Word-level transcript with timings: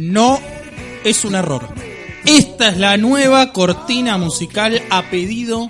No 0.00 0.40
es 1.04 1.24
un 1.26 1.34
error. 1.34 1.68
Esta 2.24 2.68
es 2.70 2.78
la 2.78 2.96
nueva 2.96 3.52
cortina 3.52 4.16
musical 4.16 4.80
a 4.90 5.02
pedido 5.10 5.68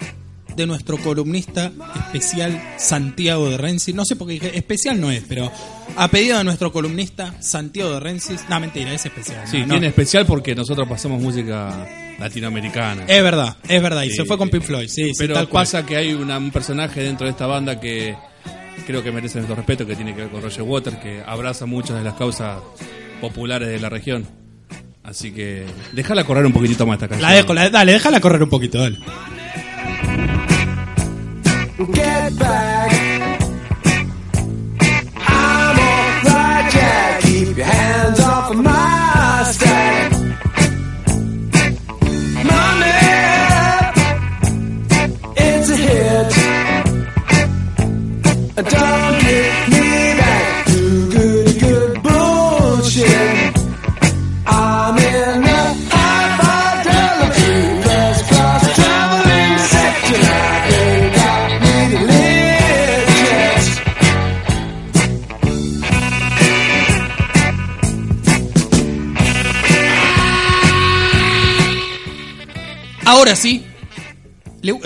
de 0.56 0.66
nuestro 0.66 0.98
columnista 0.98 1.72
especial 2.12 2.60
Santiago 2.76 3.48
de 3.50 3.56
Rensis. 3.56 3.92
No 3.94 4.04
sé 4.04 4.14
por 4.14 4.28
qué 4.28 4.34
dije 4.34 4.56
especial 4.56 5.00
no 5.00 5.10
es, 5.10 5.24
pero 5.28 5.50
a 5.96 6.08
pedido 6.08 6.38
de 6.38 6.44
nuestro 6.44 6.70
columnista 6.72 7.34
Santiago 7.40 7.92
de 7.94 8.00
Rensis. 8.00 8.42
No, 8.48 8.60
mentira, 8.60 8.92
es 8.92 9.04
especial. 9.04 9.46
Sí, 9.48 9.58
no, 9.62 9.64
tiene 9.66 9.80
no. 9.80 9.86
especial 9.88 10.26
porque 10.26 10.54
nosotros 10.54 10.88
pasamos 10.88 11.20
música 11.20 11.88
latinoamericana. 12.18 13.04
Es 13.08 13.22
verdad, 13.22 13.56
es 13.68 13.82
verdad. 13.82 14.02
Y 14.02 14.10
Sí, 14.10 14.16
se 14.16 14.24
fue 14.26 14.38
con 14.38 14.48
sí. 14.48 14.52
Pink 14.52 14.62
Floyd. 14.64 14.88
Sí, 14.88 15.06
sí, 15.06 15.14
Pero 15.18 15.34
tal 15.34 15.48
cual. 15.48 15.62
pasa 15.64 15.84
que 15.84 15.96
hay 15.96 16.12
una- 16.14 16.38
un 16.38 16.50
personaje 16.52 17.02
dentro 17.02 17.26
de 17.26 17.32
esta 17.32 17.46
banda 17.46 17.80
que 17.80 18.14
creo 18.86 19.02
que 19.02 19.10
merece 19.12 19.38
nuestro 19.38 19.56
respeto, 19.56 19.86
que 19.86 19.96
tiene 19.96 20.14
que 20.14 20.22
ver 20.22 20.30
con 20.30 20.40
Roger 20.42 20.62
Waters, 20.62 20.98
que 20.98 21.22
abraza 21.26 21.66
muchas 21.66 21.96
de 21.98 22.04
las 22.04 22.14
causas 22.14 22.58
populares 23.20 23.68
de 23.68 23.78
la 23.78 23.88
región. 23.88 24.26
Así 25.02 25.32
que 25.32 25.64
déjala 25.92 26.24
correr 26.24 26.44
un 26.46 26.52
poquitito 26.52 26.86
más 26.86 26.94
esta 26.96 27.08
canción. 27.08 27.30
La 27.30 27.36
dejo, 27.36 27.54
la- 27.54 27.70
dale, 27.70 27.92
déjala 27.92 28.20
correr 28.20 28.42
un 28.42 28.48
poquito, 28.50 28.78
dale. 28.78 28.98
Get 31.94 32.34
back. 32.38 32.99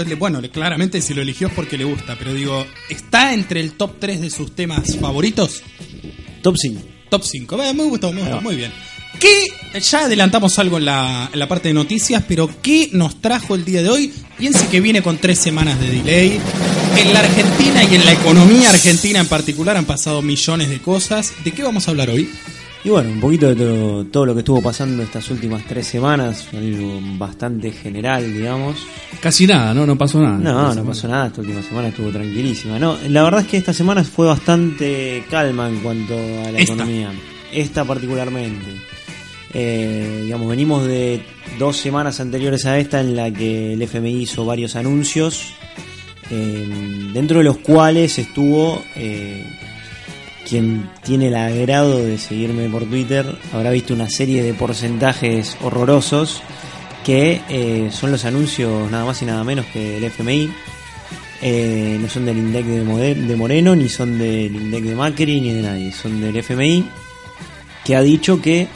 Le- 0.07 0.15
bueno, 0.15 0.41
le- 0.41 0.51
claramente 0.51 1.01
si 1.03 1.15
lo 1.15 1.23
eligió 1.23 1.49
es 1.49 1.53
porque 1.55 1.77
le 1.79 1.85
gusta, 1.85 2.17
pero 2.19 2.33
digo, 2.33 2.67
¿está 2.89 3.33
entre 3.35 3.61
el 3.61 3.73
top 3.73 3.97
3 3.99 4.21
de 4.21 4.31
sus 4.31 4.55
temas 4.55 4.97
favoritos? 4.99 5.63
Top 6.43 6.57
5. 6.57 6.81
Top 7.11 7.23
5. 7.25 7.57
Me 7.57 7.85
gustó, 7.85 8.13
me 8.13 8.21
gustó, 8.21 8.41
muy 8.41 8.57
bien. 8.57 8.73
¿Qué? 9.21 9.47
Ya 9.81 10.01
adelantamos 10.07 10.59
algo 10.59 10.79
en 10.79 10.87
la, 10.87 11.31
en 11.33 11.39
la 11.39 11.47
parte 11.49 11.69
de 11.69 11.75
noticias, 11.75 12.25
pero 12.27 12.51
¿qué 12.63 12.89
nos 12.93 13.21
trajo 13.21 13.55
el 13.55 13.65
día 13.65 13.83
de 13.83 13.89
hoy? 13.89 14.13
Piense 14.37 14.67
que 14.67 14.81
viene 14.81 15.03
con 15.03 15.19
tres 15.19 15.39
semanas 15.39 15.79
de 15.81 15.89
delay. 15.89 16.41
En 16.99 17.13
la 17.13 17.21
Argentina 17.21 17.85
y 17.85 17.95
en 17.95 18.05
la 18.05 18.13
economía 18.13 18.71
argentina 18.71 19.21
en 19.21 19.29
particular 19.29 19.77
han 19.77 19.85
pasado 19.85 20.21
millones 20.21 20.69
de 20.69 20.81
cosas. 20.81 21.33
¿De 21.45 21.53
qué 21.53 21.63
vamos 21.63 21.87
a 21.87 21.93
hablar 21.93 22.11
hoy? 22.11 22.29
Y 22.85 22.91
bueno, 22.91 23.09
un 23.11 23.21
poquito 23.21 23.49
de 23.49 23.57
todo, 23.57 24.05
todo 24.05 24.27
lo 24.27 24.35
que 24.35 24.41
estuvo 24.41 24.61
pasando 24.61 25.03
estas 25.03 25.31
últimas 25.31 25.65
tres 25.67 25.87
semanas, 25.87 26.47
algo 26.53 27.01
bastante 27.17 27.73
general, 27.73 28.31
digamos. 28.31 28.77
Casi 29.23 29.47
nada, 29.47 29.73
¿no? 29.73 29.87
No 29.87 29.97
pasó 29.97 30.21
nada. 30.21 30.37
No, 30.37 30.75
no 30.75 30.85
pasó 30.85 31.09
nada, 31.09 31.29
esta 31.29 31.41
última 31.41 31.63
semana 31.63 31.89
estuvo 31.89 32.11
tranquilísima. 32.11 32.79
No, 32.79 32.99
la 33.09 33.23
verdad 33.23 33.41
es 33.41 33.47
que 33.47 33.57
esta 33.57 33.73
semana 33.73 34.05
fue 34.05 34.27
bastante 34.27 35.25
calma 35.31 35.67
en 35.71 35.79
cuanto 35.81 36.13
a 36.15 36.51
la 36.53 36.59
Esta. 36.59 36.75
economía. 36.75 37.11
Esta 37.51 37.85
particularmente. 37.87 38.67
Eh, 39.55 40.21
digamos, 40.25 40.49
venimos 40.51 40.85
de 40.85 41.23
dos 41.59 41.79
semanas 41.79 42.21
anteriores 42.21 42.67
a 42.67 42.79
esta 42.79 43.01
en 43.01 43.17
la 43.17 43.31
que 43.31 43.73
el 43.73 43.81
FMI 43.81 44.23
hizo 44.23 44.45
varios 44.45 44.77
anuncios, 44.77 45.55
eh, 46.31 46.69
dentro 47.15 47.39
de 47.39 47.45
los 47.45 47.59
cuales 47.59 48.19
estuvo 48.19 48.83
eh, 48.97 49.47
quien 50.49 50.91
tiene 51.03 51.29
el 51.29 51.37
agrado 51.37 51.99
de 52.05 52.19
seguirme 52.19 52.69
por 52.69 52.85
Twitter, 52.85 53.27
habrá 53.53 53.71
visto 53.71 53.95
una 53.95 54.09
serie 54.09 54.43
de 54.43 54.55
porcentajes 54.55 55.57
horrorosos 55.63 56.43
que 57.05 57.43
eh, 57.49 57.91
son 57.91 58.11
los 58.11 58.25
anuncios 58.25 58.91
nada 58.91 59.05
más 59.05 59.21
y 59.23 59.27
nada 59.27 59.45
menos 59.45 59.67
que 59.67 60.01
del 60.01 60.05
FMI. 60.05 60.51
Eh, 61.43 61.99
no 62.01 62.09
son 62.09 62.25
del 62.25 62.39
INDEC 62.39 62.65
de, 62.65 63.37
Moreno, 63.37 63.77
ni 63.77 63.89
son 63.91 64.19
del 64.19 64.55
INDEC 64.57 64.85
de 64.85 64.95
Macri, 64.95 65.41
ni 65.41 65.53
de 65.53 65.63
nadie. 65.63 65.93
Son 65.93 66.21
del 66.21 66.37
FMI, 66.37 66.87
que 67.85 67.97
ha 67.97 68.01
dicho 68.01 68.41
que 68.41 68.67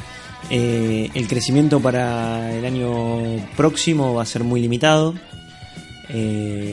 eh, 0.50 1.10
el 1.14 1.26
crecimiento 1.26 1.80
para 1.80 2.52
el 2.54 2.64
año 2.66 3.22
próximo 3.56 4.14
va 4.14 4.22
a 4.22 4.26
ser 4.26 4.44
muy 4.44 4.60
limitado. 4.60 5.14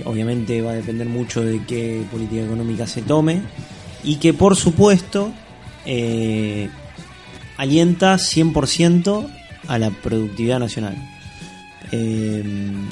Obviamente 0.06 0.62
va 0.62 0.72
a 0.72 0.75
depender 0.75 1.07
mucho 1.07 1.41
de 1.41 1.62
qué 1.66 2.03
política 2.12 2.44
económica 2.44 2.88
se 2.88 3.01
tome. 3.01 3.41
Y 4.05 4.16
que 4.17 4.33
por 4.33 4.55
supuesto 4.55 5.31
eh, 5.85 6.69
alienta 7.57 8.16
100% 8.17 9.27
a 9.67 9.77
la 9.79 9.89
productividad 9.89 10.59
nacional. 10.59 10.95
Eh, 11.91 12.44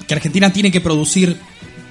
Que 0.08 0.14
Argentina 0.14 0.52
tiene 0.52 0.72
que 0.72 0.82
producir 0.82 1.38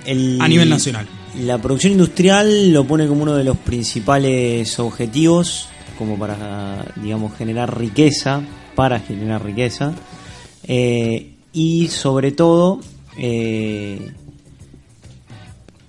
el- 0.06 0.38
a 0.40 0.48
nivel 0.48 0.68
nacional. 0.68 1.06
La 1.40 1.58
producción 1.58 1.92
industrial 1.92 2.72
lo 2.72 2.84
pone 2.86 3.06
como 3.06 3.22
uno 3.22 3.34
de 3.34 3.44
los 3.44 3.56
principales 3.56 4.78
objetivos, 4.78 5.68
como 5.98 6.18
para, 6.18 6.84
digamos, 6.96 7.34
generar 7.36 7.78
riqueza, 7.78 8.42
para 8.74 9.00
generar 9.00 9.44
riqueza. 9.44 9.92
Eh, 10.64 11.30
y 11.52 11.88
sobre 11.88 12.32
todo, 12.32 12.80
eh, 13.16 14.10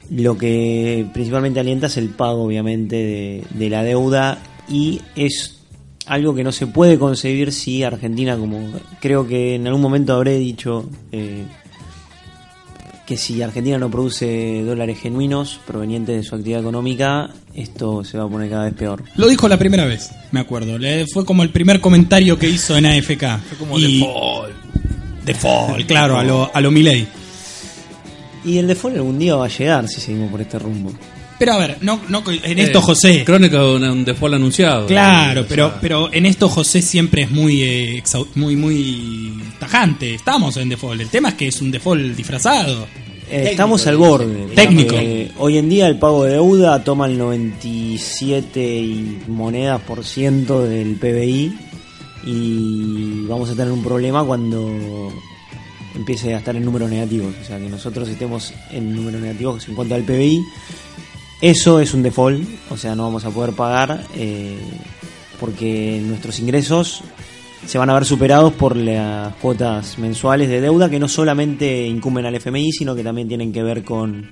lo 0.09 0.37
que 0.37 1.05
principalmente 1.13 1.59
alienta 1.59 1.87
es 1.87 1.97
el 1.97 2.09
pago, 2.09 2.43
obviamente, 2.43 2.95
de, 2.95 3.43
de 3.51 3.69
la 3.69 3.83
deuda 3.83 4.39
y 4.69 5.01
es 5.15 5.59
algo 6.05 6.35
que 6.35 6.43
no 6.43 6.51
se 6.51 6.67
puede 6.67 6.99
concebir 6.99 7.51
si 7.53 7.83
Argentina, 7.83 8.35
como 8.37 8.59
creo 8.99 9.27
que 9.27 9.55
en 9.55 9.65
algún 9.67 9.81
momento 9.81 10.13
habré 10.13 10.37
dicho, 10.37 10.89
eh, 11.11 11.43
que 13.05 13.17
si 13.17 13.41
Argentina 13.41 13.77
no 13.77 13.89
produce 13.91 14.63
dólares 14.63 14.97
genuinos 14.99 15.59
provenientes 15.67 16.15
de 16.15 16.23
su 16.23 16.35
actividad 16.35 16.61
económica, 16.61 17.29
esto 17.53 18.03
se 18.03 18.17
va 18.17 18.23
a 18.25 18.29
poner 18.29 18.49
cada 18.49 18.65
vez 18.65 18.73
peor. 18.73 19.03
Lo 19.17 19.27
dijo 19.27 19.47
la 19.49 19.57
primera 19.57 19.85
vez, 19.85 20.09
me 20.31 20.39
acuerdo. 20.39 20.77
Le- 20.77 21.05
fue 21.07 21.25
como 21.25 21.43
el 21.43 21.49
primer 21.49 21.81
comentario 21.81 22.37
que 22.39 22.49
hizo 22.49 22.77
en 22.77 22.85
AFK. 22.85 23.39
Fue 23.49 23.57
Como 23.59 23.77
y, 23.77 23.99
default. 23.99 24.53
Default, 25.25 25.85
claro, 25.87 26.17
a 26.17 26.23
lo, 26.23 26.49
a 26.53 26.61
lo 26.61 26.71
Milei. 26.71 27.05
Y 28.45 28.57
el 28.57 28.67
default 28.67 28.97
algún 28.97 29.17
día 29.19 29.35
va 29.35 29.45
a 29.45 29.49
llegar 29.49 29.87
si 29.87 30.01
seguimos 30.01 30.29
por 30.31 30.41
este 30.41 30.59
rumbo. 30.59 30.91
Pero 31.39 31.53
a 31.53 31.57
ver, 31.57 31.77
no, 31.81 31.99
no 32.09 32.23
en 32.27 32.59
esto 32.59 32.79
Eh, 32.79 32.81
José. 32.81 33.23
Crónica 33.25 33.59
de 33.59 33.75
un, 33.89 34.05
default 34.05 34.35
anunciado. 34.35 34.87
Claro, 34.87 35.41
Eh, 35.41 35.43
o 35.43 35.47
pero, 35.47 35.69
sea, 35.69 35.81
pero 35.81 36.13
en 36.13 36.25
esto 36.25 36.47
José 36.47 36.81
siempre 36.81 37.23
es 37.23 37.31
muy, 37.31 37.63
eh, 37.63 38.03
muy, 38.35 38.55
muy 38.55 39.33
tajante. 39.59 40.13
Estamos 40.13 40.55
en 40.57 40.69
default. 40.69 41.01
El 41.01 41.09
tema 41.09 41.29
es 41.29 41.35
que 41.35 41.47
es 41.47 41.61
un 41.61 41.71
default 41.71 42.15
disfrazado. 42.15 42.87
Eh, 43.29 43.49
estamos 43.51 43.87
al 43.87 43.97
borde. 43.97 44.47
Técnico. 44.53 44.95
Eh, 44.95 45.31
hoy 45.39 45.57
en 45.57 45.67
día 45.69 45.87
el 45.87 45.97
pago 45.97 46.23
de 46.23 46.33
deuda 46.33 46.83
toma 46.83 47.07
el 47.07 47.17
97 47.17 48.59
y 48.61 49.21
monedas 49.27 49.81
por 49.81 50.03
ciento 50.05 50.63
del 50.63 50.95
PBI 50.97 51.53
y 52.25 53.25
vamos 53.27 53.49
a 53.49 53.55
tener 53.55 53.71
un 53.71 53.83
problema 53.83 54.23
cuando 54.23 55.11
empiece 55.95 56.33
a 56.33 56.39
estar 56.39 56.55
en 56.55 56.65
números 56.65 56.89
negativos. 56.89 57.33
O 57.41 57.45
sea, 57.45 57.57
que 57.57 57.69
nosotros 57.69 58.07
estemos 58.09 58.53
en 58.71 58.95
números 58.95 59.21
negativos 59.21 59.67
en 59.67 59.75
cuanto 59.75 59.95
al 59.95 60.03
PBI. 60.03 60.41
Eso 61.41 61.81
es 61.81 61.93
un 61.93 62.03
default, 62.03 62.41
o 62.69 62.77
sea, 62.77 62.95
no 62.95 63.03
vamos 63.03 63.25
a 63.25 63.29
poder 63.29 63.51
pagar 63.53 64.05
eh, 64.15 64.57
porque 65.41 66.01
nuestros 66.01 66.39
ingresos 66.39 67.03
se 67.65 67.77
van 67.77 67.89
a 67.89 67.93
ver 67.95 68.05
superados 68.05 68.53
por 68.53 68.77
las 68.77 69.35
cuotas 69.35 69.99
mensuales 69.99 70.47
de 70.47 70.61
deuda 70.61 70.89
que 70.89 70.99
no 70.99 71.09
solamente 71.09 71.85
incumben 71.85 72.25
al 72.25 72.35
FMI, 72.35 72.71
sino 72.71 72.95
que 72.95 73.03
también 73.03 73.27
tienen 73.27 73.51
que 73.51 73.61
ver 73.61 73.83
con 73.83 74.31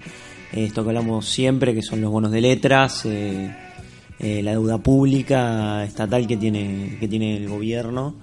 eh, 0.54 0.64
esto 0.64 0.84
que 0.84 0.90
hablamos 0.90 1.28
siempre, 1.28 1.74
que 1.74 1.82
son 1.82 2.00
los 2.00 2.12
bonos 2.12 2.32
de 2.32 2.40
letras, 2.40 3.06
eh, 3.06 3.52
la 4.18 4.52
deuda 4.52 4.78
pública 4.78 5.84
estatal 5.84 6.26
que 6.26 6.38
tiene, 6.38 6.96
que 6.98 7.10
tiene 7.10 7.36
el 7.36 7.50
gobierno 7.50 8.16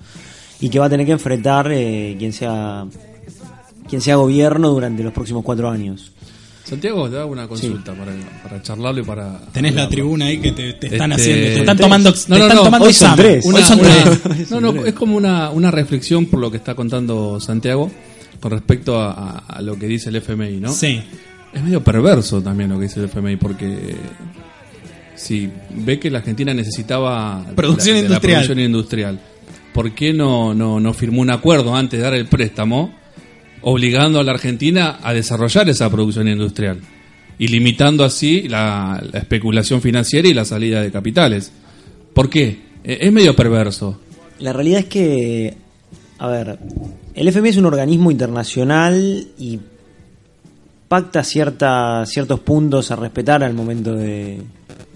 y 0.61 0.71
que 0.71 0.79
va 0.79 0.87
a 0.87 0.91
tener 0.91 1.05
que 1.05 1.13
enfrentar 1.13 1.67
quien 1.69 2.33
sea 2.33 2.87
quien 3.89 4.01
sea 4.01 4.17
gobierno 4.17 4.71
durante 4.71 5.03
los 5.03 5.13
próximos 5.13 5.43
cuatro 5.45 5.69
años. 5.71 6.13
Santiago, 6.65 7.09
te 7.09 7.17
hago 7.19 7.33
una 7.33 7.49
consulta 7.49 7.95
para, 7.95 8.13
para 8.43 8.63
charlarlo 8.63 9.01
y 9.01 9.05
para. 9.05 9.41
Tenés 9.53 9.75
la 9.75 9.89
tribuna 9.89 10.27
ahí 10.27 10.39
que 10.39 10.53
te, 10.53 10.75
te 10.75 10.89
están 10.89 11.13
Este, 11.13 11.23
haciendo. 11.23 11.47
Te 11.47 11.59
están 11.61 11.77
tres. 11.79 11.87
tomando, 11.87 12.11
No, 12.11 12.15
no, 12.29 12.43
están 12.43 12.57
no, 12.57 12.63
tomando 12.65 12.87
hoy 12.87 12.93
son 12.93 13.17
tres. 13.17 13.47
Hoy 13.47 13.55
Una- 13.55 13.67
son 13.67 13.81
una- 13.81 14.21
tres. 14.21 14.51
no, 14.51 14.61
no, 14.61 14.85
es 14.85 14.93
como 14.93 15.17
una, 15.17 15.51
una 15.51 15.71
reflexión 15.71 16.27
por 16.27 16.41
lo 16.41 16.51
que 16.51 16.59
está 16.59 16.75
contando 16.75 17.41
Santiago 17.41 17.91
con 18.39 18.51
respecto 18.51 19.01
a, 19.01 19.13
a- 19.13 19.39
a 19.39 19.63
lo 19.63 19.79
que 19.79 19.87
dice 19.87 20.11
el 20.11 20.17
FMI, 20.17 20.61
¿no? 20.61 20.71
Sí. 20.73 21.01
Es 21.55 21.63
medio 21.63 21.83
perverso 21.83 22.43
también 22.43 22.69
lo 22.69 22.77
que 22.77 22.83
dice 22.83 23.01
el 23.01 23.07
FMI 23.07 23.37
porque 23.37 23.97
si 25.15 25.51
ve 25.75 25.99
que 25.99 26.11
la 26.11 26.19
Argentina 26.19 26.53
necesitaba 26.55 27.45
Producción 27.57 27.97
la 27.97 28.03
industrial. 28.03 28.35
producción 28.43 28.61
industrial. 28.61 29.21
¿por 29.73 29.93
qué 29.93 30.13
no, 30.13 30.55
no, 30.55 30.81
no 30.81 30.93
firmó 30.93 31.23
un 31.23 31.31
acuerdo 31.31 31.75
antes 31.75 31.99
de 31.99 32.05
dar 32.05 32.15
el 32.15 32.27
préstamo, 32.27 32.93
obligando 33.63 34.19
a 34.21 34.25
la 34.25 34.33
Argentina 34.33 34.99
a 35.03 35.13
desarrollar 35.13 35.69
esa 35.69 35.91
producción 35.91 36.29
industrial 36.29 36.79
y 37.39 37.49
limitando 37.49 38.05
así 38.05 38.49
la, 38.49 39.03
la 39.13 39.19
especulación 39.21 39.81
financiera 39.81 40.29
y 40.29 40.35
la 40.35 40.45
salida 40.45 40.83
de 40.83 40.91
capitales? 40.91 41.53
¿Por 42.15 42.29
qué? 42.31 42.59
Eh, 42.85 42.99
Es 43.03 43.13
medio 43.13 43.35
perverso. 43.37 44.01
La 44.41 44.53
realidad 44.53 44.81
es 44.81 44.87
que, 44.87 45.57
a 46.19 46.29
ver, 46.29 46.59
el 47.15 47.29
FMI 47.29 47.49
es 47.51 47.57
un 47.57 47.67
organismo 47.67 48.11
internacional 48.11 49.27
y 49.39 49.59
pacta 50.89 51.23
cierta, 51.23 52.05
ciertos 52.07 52.41
puntos 52.41 52.91
a 52.91 52.97
respetar 52.97 53.43
al 53.43 53.55
momento 53.55 53.95
de 53.95 54.41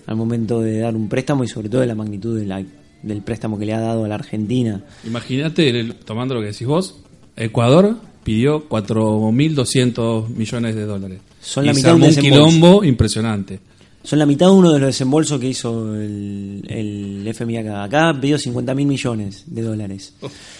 al 0.06 0.16
momento 0.16 0.60
de 0.60 0.78
dar 0.78 0.96
un 0.96 1.08
préstamo 1.08 1.44
y 1.44 1.48
sobre 1.48 1.68
todo 1.68 1.80
de 1.80 1.86
la 1.86 1.94
magnitud 1.94 2.36
de 2.38 2.44
la- 2.46 2.62
del 3.02 3.22
préstamo 3.22 3.58
que 3.58 3.66
le 3.66 3.72
ha 3.74 3.80
dado 3.80 4.04
a 4.04 4.08
la 4.08 4.16
Argentina. 4.16 4.80
Imagínate, 5.06 5.84
tomando 6.04 6.34
lo 6.34 6.40
que 6.40 6.48
decís 6.48 6.66
vos, 6.66 6.96
Ecuador 7.36 7.96
pidió 8.24 8.68
4.200 8.68 10.28
millones 10.28 10.74
de 10.74 10.84
dólares. 10.84 11.18
Son 11.40 11.66
la 11.66 11.72
Y 11.72 11.74
se 11.74 11.80
mitad 11.80 11.96
de 11.96 12.08
un 12.08 12.14
quilombo 12.16 12.84
impresionante. 12.84 13.60
Son 14.04 14.18
la 14.18 14.26
mitad 14.26 14.46
de 14.46 14.52
uno 14.52 14.72
de 14.72 14.78
los 14.80 14.88
desembolsos 14.88 15.38
que 15.40 15.48
hizo 15.48 15.94
el, 15.94 16.62
el 16.68 17.26
FMI 17.28 17.58
acá. 17.58 17.84
Acá 17.84 18.18
pidió 18.20 18.38
50 18.38 18.74
mil 18.74 18.86
millones 18.86 19.44
de 19.46 19.62
dólares. 19.62 20.14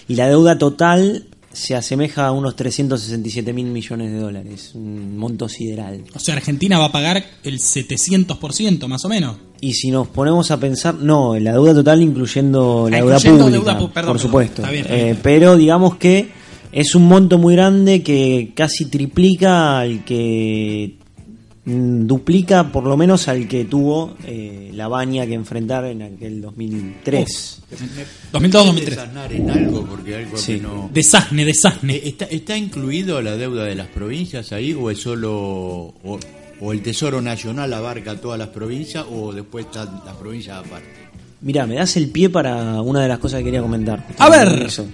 Y 0.09 0.14
la 0.14 0.29
deuda 0.29 0.59
total 0.59 1.25
se 1.53 1.75
asemeja 1.75 2.26
a 2.26 2.32
unos 2.32 2.55
367 2.56 3.53
mil 3.53 3.67
millones 3.67 4.12
de 4.12 4.19
dólares. 4.19 4.70
Un 4.75 5.19
monto 5.19 5.49
sideral. 5.49 6.03
O 6.14 6.19
sea, 6.20 6.37
Argentina 6.37 6.79
va 6.79 6.87
a 6.87 6.93
pagar 6.93 7.23
el 7.43 7.59
700% 7.59 8.87
más 8.87 9.05
o 9.05 9.09
menos. 9.09 9.37
Y 9.61 9.75
si 9.75 9.91
nos 9.91 10.06
ponemos 10.09 10.50
a 10.53 10.59
pensar, 10.61 10.94
no, 10.94 11.37
la 11.38 11.53
deuda 11.53 11.75
total 11.75 12.00
incluyendo 12.03 12.88
la 12.91 12.99
Ah, 12.99 13.00
deuda 13.00 13.17
incluyendo 13.17 13.44
pública, 13.44 13.59
deuda 13.59 13.73
perdón, 13.75 13.91
por 13.93 13.93
perdón. 14.03 14.19
supuesto. 14.20 14.62
Está 14.62 14.70
bien, 14.73 14.85
está 14.85 14.97
Eh, 14.97 15.05
bien. 15.05 15.19
pero 15.23 15.56
digamos 15.56 15.97
que 15.97 16.31
es 16.73 16.95
un 16.95 17.07
monto 17.07 17.39
muy 17.39 17.55
grande 17.55 18.03
que 18.03 18.53
casi 18.55 18.87
triplica 18.87 19.81
al 19.81 20.05
que 20.05 20.97
mm, 21.67 22.07
duplica 22.07 22.73
por 22.73 22.85
lo 22.85 22.97
menos 22.97 23.29
al 23.29 23.47
que 23.47 23.65
tuvo 23.67 24.17
eh, 24.27 24.71
la 24.75 24.89
baña 24.89 25.27
que 25.27 25.35
enfrentar 25.35 25.85
en 25.85 26.03
aquel 26.03 26.41
2003. 26.41 27.63
2002-2003. 28.33 28.75
desasnar 28.85 29.33
en 29.33 29.51
algo 29.51 29.85
porque 29.85 30.17
algo 30.17 30.37
Sí. 30.37 30.59
no 30.61 30.91
Desasne, 30.93 31.45
desasne. 31.45 31.95
Eh, 31.97 32.03
¿Está, 32.09 32.25
¿Está 32.27 32.57
incluido 32.57 33.21
la 33.21 33.37
deuda 33.37 33.65
de 33.65 33.75
las 33.75 33.89
provincias 33.89 34.53
ahí 34.53 34.73
o 34.73 34.91
es 34.91 34.99
solo 34.99 35.33
o, 35.35 36.19
o 36.61 36.73
el 36.73 36.81
Tesoro 36.83 37.21
Nacional 37.21 37.73
abarca 37.75 38.17
todas 38.17 38.39
las 38.39 38.49
provincias 38.49 39.05
o 39.11 39.33
después 39.33 39.67
están 39.67 40.03
las 40.07 40.17
provincias 40.17 40.59
aparte? 40.59 40.89
Mira, 41.43 41.67
me 41.67 41.75
das 41.75 41.97
el 41.97 42.09
pie 42.09 42.31
para 42.31 42.81
una 42.83 43.03
de 43.03 43.09
las 43.09 43.19
cosas 43.19 43.39
que 43.41 43.45
quería 43.47 43.61
comentar. 43.63 44.07
A 44.19 44.31
ver. 44.31 44.63
Eso. 44.67 44.87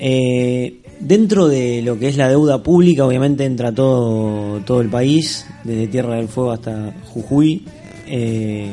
Eh, 0.00 0.80
dentro 1.00 1.48
de 1.48 1.82
lo 1.82 1.98
que 1.98 2.08
es 2.08 2.16
la 2.16 2.28
deuda 2.28 2.62
pública, 2.62 3.04
obviamente 3.04 3.44
entra 3.44 3.72
todo, 3.72 4.60
todo 4.60 4.80
el 4.80 4.88
país, 4.88 5.46
desde 5.64 5.88
Tierra 5.88 6.16
del 6.16 6.28
Fuego 6.28 6.52
hasta 6.52 6.94
Jujuy. 7.04 7.64
eh, 8.06 8.70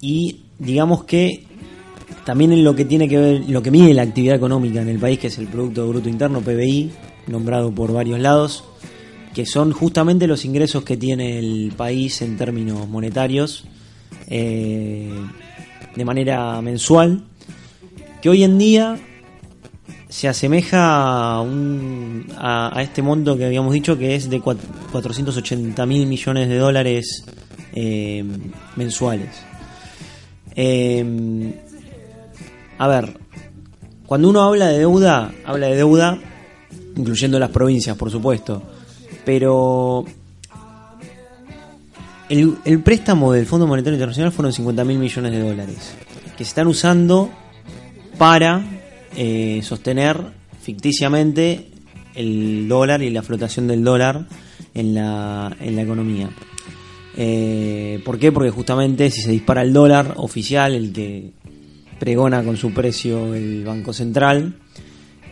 y 0.00 0.40
digamos 0.58 1.04
que 1.04 1.46
también 2.24 2.52
en 2.52 2.62
lo 2.62 2.74
que 2.74 2.84
tiene 2.84 3.08
que 3.08 3.18
ver, 3.18 3.42
lo 3.48 3.62
que 3.62 3.70
mide 3.70 3.94
la 3.94 4.02
actividad 4.02 4.36
económica 4.36 4.82
en 4.82 4.88
el 4.88 4.98
país, 4.98 5.18
que 5.18 5.28
es 5.28 5.38
el 5.38 5.46
Producto 5.46 5.88
Bruto 5.88 6.08
Interno, 6.08 6.40
PBI, 6.40 6.90
nombrado 7.26 7.74
por 7.74 7.92
varios 7.92 8.18
lados, 8.18 8.64
que 9.34 9.46
son 9.46 9.72
justamente 9.72 10.26
los 10.26 10.44
ingresos 10.44 10.84
que 10.84 10.96
tiene 10.96 11.38
el 11.38 11.72
país 11.76 12.20
en 12.22 12.36
términos 12.36 12.88
monetarios 12.88 13.64
eh, 14.28 15.10
de 15.94 16.04
manera 16.04 16.60
mensual, 16.62 17.24
que 18.22 18.28
hoy 18.28 18.44
en 18.44 18.58
día 18.58 18.98
se 20.14 20.28
asemeja 20.28 21.34
a, 21.34 21.40
un- 21.40 22.28
a, 22.38 22.70
a 22.78 22.82
este 22.82 23.02
monto 23.02 23.36
que 23.36 23.46
habíamos 23.46 23.72
dicho 23.72 23.98
que 23.98 24.14
es 24.14 24.30
de 24.30 24.40
cua- 24.40 24.56
480 24.92 25.84
mil 25.86 26.06
millones 26.06 26.48
de 26.48 26.56
dólares 26.56 27.24
eh, 27.72 28.24
mensuales. 28.76 29.30
Eh, 30.54 31.52
a 32.78 32.86
ver, 32.86 33.18
cuando 34.06 34.28
uno 34.28 34.42
habla 34.42 34.68
de 34.68 34.78
deuda, 34.78 35.32
habla 35.44 35.66
de 35.66 35.74
deuda, 35.78 36.16
incluyendo 36.94 37.40
las 37.40 37.50
provincias, 37.50 37.96
por 37.96 38.08
supuesto, 38.08 38.62
pero 39.24 40.04
el, 42.28 42.56
el 42.64 42.82
préstamo 42.84 43.32
del 43.32 43.46
Fondo 43.46 43.66
Monetario 43.66 43.94
Internacional 43.96 44.30
fueron 44.30 44.52
50 44.52 44.84
mil 44.84 44.98
millones 45.00 45.32
de 45.32 45.40
dólares, 45.40 45.92
que 46.36 46.44
se 46.44 46.50
están 46.50 46.68
usando 46.68 47.30
para 48.16 48.62
eh, 49.16 49.60
sostener 49.62 50.18
ficticiamente 50.62 51.68
el 52.14 52.66
dólar 52.68 53.02
y 53.02 53.10
la 53.10 53.22
flotación 53.22 53.66
del 53.66 53.82
dólar 53.84 54.26
en 54.74 54.94
la, 54.94 55.56
en 55.60 55.76
la 55.76 55.82
economía. 55.82 56.30
Eh, 57.16 58.00
¿Por 58.04 58.18
qué? 58.18 58.32
Porque 58.32 58.50
justamente 58.50 59.10
si 59.10 59.22
se 59.22 59.30
dispara 59.30 59.62
el 59.62 59.72
dólar 59.72 60.14
oficial, 60.16 60.74
el 60.74 60.92
que 60.92 61.30
pregona 61.98 62.42
con 62.42 62.56
su 62.56 62.72
precio 62.72 63.34
el 63.34 63.64
Banco 63.64 63.92
Central, 63.92 64.56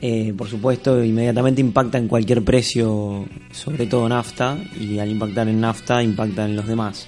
eh, 0.00 0.32
por 0.36 0.48
supuesto, 0.48 1.02
inmediatamente 1.02 1.60
impacta 1.60 1.98
en 1.98 2.08
cualquier 2.08 2.42
precio, 2.42 3.26
sobre 3.52 3.86
todo 3.86 4.08
nafta, 4.08 4.58
y 4.80 4.98
al 4.98 5.10
impactar 5.10 5.48
en 5.48 5.60
nafta, 5.60 6.02
impacta 6.02 6.44
en 6.44 6.56
los 6.56 6.66
demás. 6.66 7.06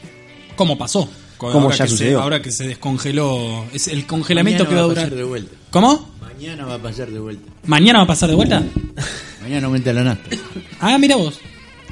¿Cómo 0.56 0.78
pasó? 0.78 1.08
Co- 1.36 1.50
¿Cómo 1.50 1.64
ahora 1.66 1.76
ya 1.76 1.84
que 1.84 1.90
se- 1.90 1.96
sucedió? 1.96 2.20
ahora 2.22 2.42
que 2.42 2.52
se 2.52 2.66
descongeló. 2.68 3.64
Es 3.72 3.88
el 3.88 4.06
congelamiento 4.06 4.68
que 4.68 4.74
va 4.76 4.80
a 4.82 4.84
durar. 4.84 5.04
pasar 5.04 5.16
de 5.18 5.24
vuelta. 5.24 5.56
¿Cómo? 5.70 6.13
Mañana 6.44 6.66
va 6.66 6.74
a 6.74 6.78
pasar 6.78 7.10
de 7.10 7.18
vuelta. 7.18 7.50
¿Mañana 7.64 7.98
va 8.00 8.04
a 8.04 8.06
pasar 8.06 8.28
de 8.28 8.34
vuelta? 8.34 8.62
Mañana 9.42 9.66
aumenta 9.66 9.94
la 9.94 10.04
nafta. 10.04 10.36
Ah, 10.78 10.98
mira 10.98 11.16
vos. 11.16 11.40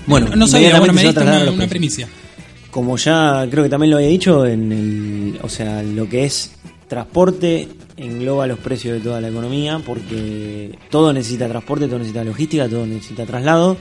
Bueno, 0.06 0.28
no, 0.28 0.37
no 0.37 0.47
sabía, 0.47 0.78
bueno, 0.78 0.92
me 0.92 1.04
diste 1.04 1.23
una, 1.23 1.50
una 1.50 1.66
primicia. 1.66 2.06
Como 2.71 2.99
ya 2.99 3.47
creo 3.50 3.64
que 3.64 3.71
también 3.71 3.92
lo 3.92 3.97
había 3.97 4.11
dicho, 4.11 4.44
en 4.44 4.71
el, 4.71 5.40
o 5.42 5.49
sea, 5.49 5.82
lo 5.82 6.06
que 6.06 6.26
es 6.26 6.52
transporte 6.87 7.66
engloba 7.97 8.47
los 8.47 8.59
precios 8.59 8.99
de 8.99 9.00
toda 9.00 9.23
la 9.23 9.28
economía 9.28 9.78
porque 9.78 10.78
todo 10.90 11.14
necesita 11.14 11.49
transporte, 11.49 11.87
todo 11.87 12.00
necesita 12.00 12.23
logística, 12.23 12.68
todo 12.68 12.85
necesita 12.85 13.25
traslado 13.25 13.78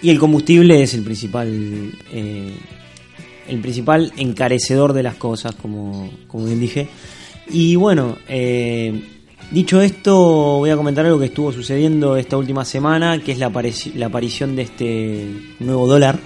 y 0.00 0.10
el 0.10 0.18
combustible 0.20 0.80
es 0.80 0.94
el 0.94 1.02
principal 1.02 1.92
eh, 2.12 2.54
el 3.48 3.60
principal 3.60 4.12
encarecedor 4.16 4.92
de 4.92 5.02
las 5.02 5.16
cosas, 5.16 5.56
como, 5.56 6.08
como 6.28 6.44
bien 6.44 6.60
dije. 6.60 6.88
Y 7.48 7.74
bueno, 7.76 8.16
eh, 8.28 9.15
dicho 9.50 9.80
esto, 9.80 10.14
voy 10.58 10.70
a 10.70 10.76
comentar 10.76 11.04
algo 11.06 11.18
que 11.18 11.26
estuvo 11.26 11.52
sucediendo 11.52 12.16
esta 12.16 12.36
última 12.36 12.64
semana, 12.64 13.18
que 13.22 13.32
es 13.32 13.38
la, 13.38 13.50
la 13.94 14.06
aparición 14.06 14.56
de 14.56 14.62
este 14.62 15.26
nuevo 15.60 15.86
dólar. 15.86 16.18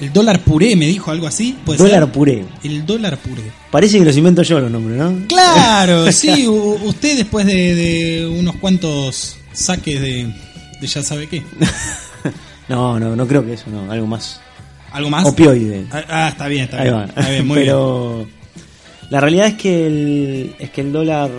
El 0.00 0.12
dólar 0.12 0.40
puré 0.44 0.76
me 0.76 0.86
dijo 0.86 1.10
algo 1.10 1.26
así. 1.26 1.56
¿Puede 1.66 1.78
Dólar 1.78 2.04
ser? 2.04 2.12
puré. 2.12 2.44
El 2.62 2.86
dólar 2.86 3.18
puré. 3.18 3.42
Parece 3.70 3.98
que 3.98 4.04
los 4.04 4.16
invento 4.16 4.42
yo 4.42 4.60
los 4.60 4.70
nombres, 4.70 4.96
¿no? 4.96 5.26
Claro, 5.26 6.10
sí. 6.12 6.46
usted 6.46 7.16
después 7.16 7.44
de, 7.46 7.74
de 7.74 8.26
unos 8.28 8.54
cuantos 8.56 9.36
saques 9.52 10.00
de, 10.00 10.32
de 10.80 10.86
ya 10.86 11.02
sabe 11.02 11.26
qué. 11.26 11.42
No, 12.68 13.00
no, 13.00 13.16
no 13.16 13.26
creo 13.26 13.42
que 13.46 13.54
eso, 13.54 13.64
no. 13.70 13.90
Algo 13.90 14.06
más 14.06 14.40
¿Algo 14.92 15.08
más? 15.08 15.24
opioide. 15.26 15.86
Ah, 15.90 16.04
ah, 16.08 16.28
está 16.28 16.48
bien, 16.48 16.64
está 16.64 16.76
Ahí 16.78 16.84
bien. 16.84 16.94
va. 16.96 17.04
Está 17.06 17.30
bien, 17.30 17.46
muy 17.46 17.54
bien. 17.60 17.66
Pero 17.66 18.26
la 19.08 19.20
realidad 19.20 19.46
es 19.46 19.54
que 19.54 19.86
el, 19.86 20.54
es 20.58 20.70
que 20.70 20.82
el 20.82 20.92
dólar 20.92 21.30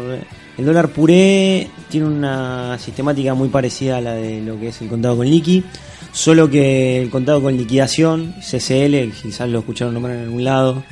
el 0.60 0.66
dólar 0.66 0.90
puré 0.90 1.70
tiene 1.90 2.06
una 2.06 2.78
sistemática 2.80 3.34
muy 3.34 3.48
parecida 3.48 3.98
a 3.98 4.02
la 4.02 4.14
de 4.14 4.42
lo 4.42 4.60
que 4.60 4.68
es 4.68 4.82
el 4.82 4.90
contado 4.90 5.16
con 5.16 5.26
liqui, 5.26 5.64
solo 6.12 6.50
que 6.50 7.02
el 7.02 7.10
contado 7.10 7.42
con 7.42 7.56
liquidación, 7.56 8.36
CCL, 8.42 9.10
quizás 9.24 9.48
lo 9.48 9.60
escucharon 9.60 9.94
nombrar 9.94 10.18
en 10.18 10.24
algún 10.24 10.44
lado 10.44 10.84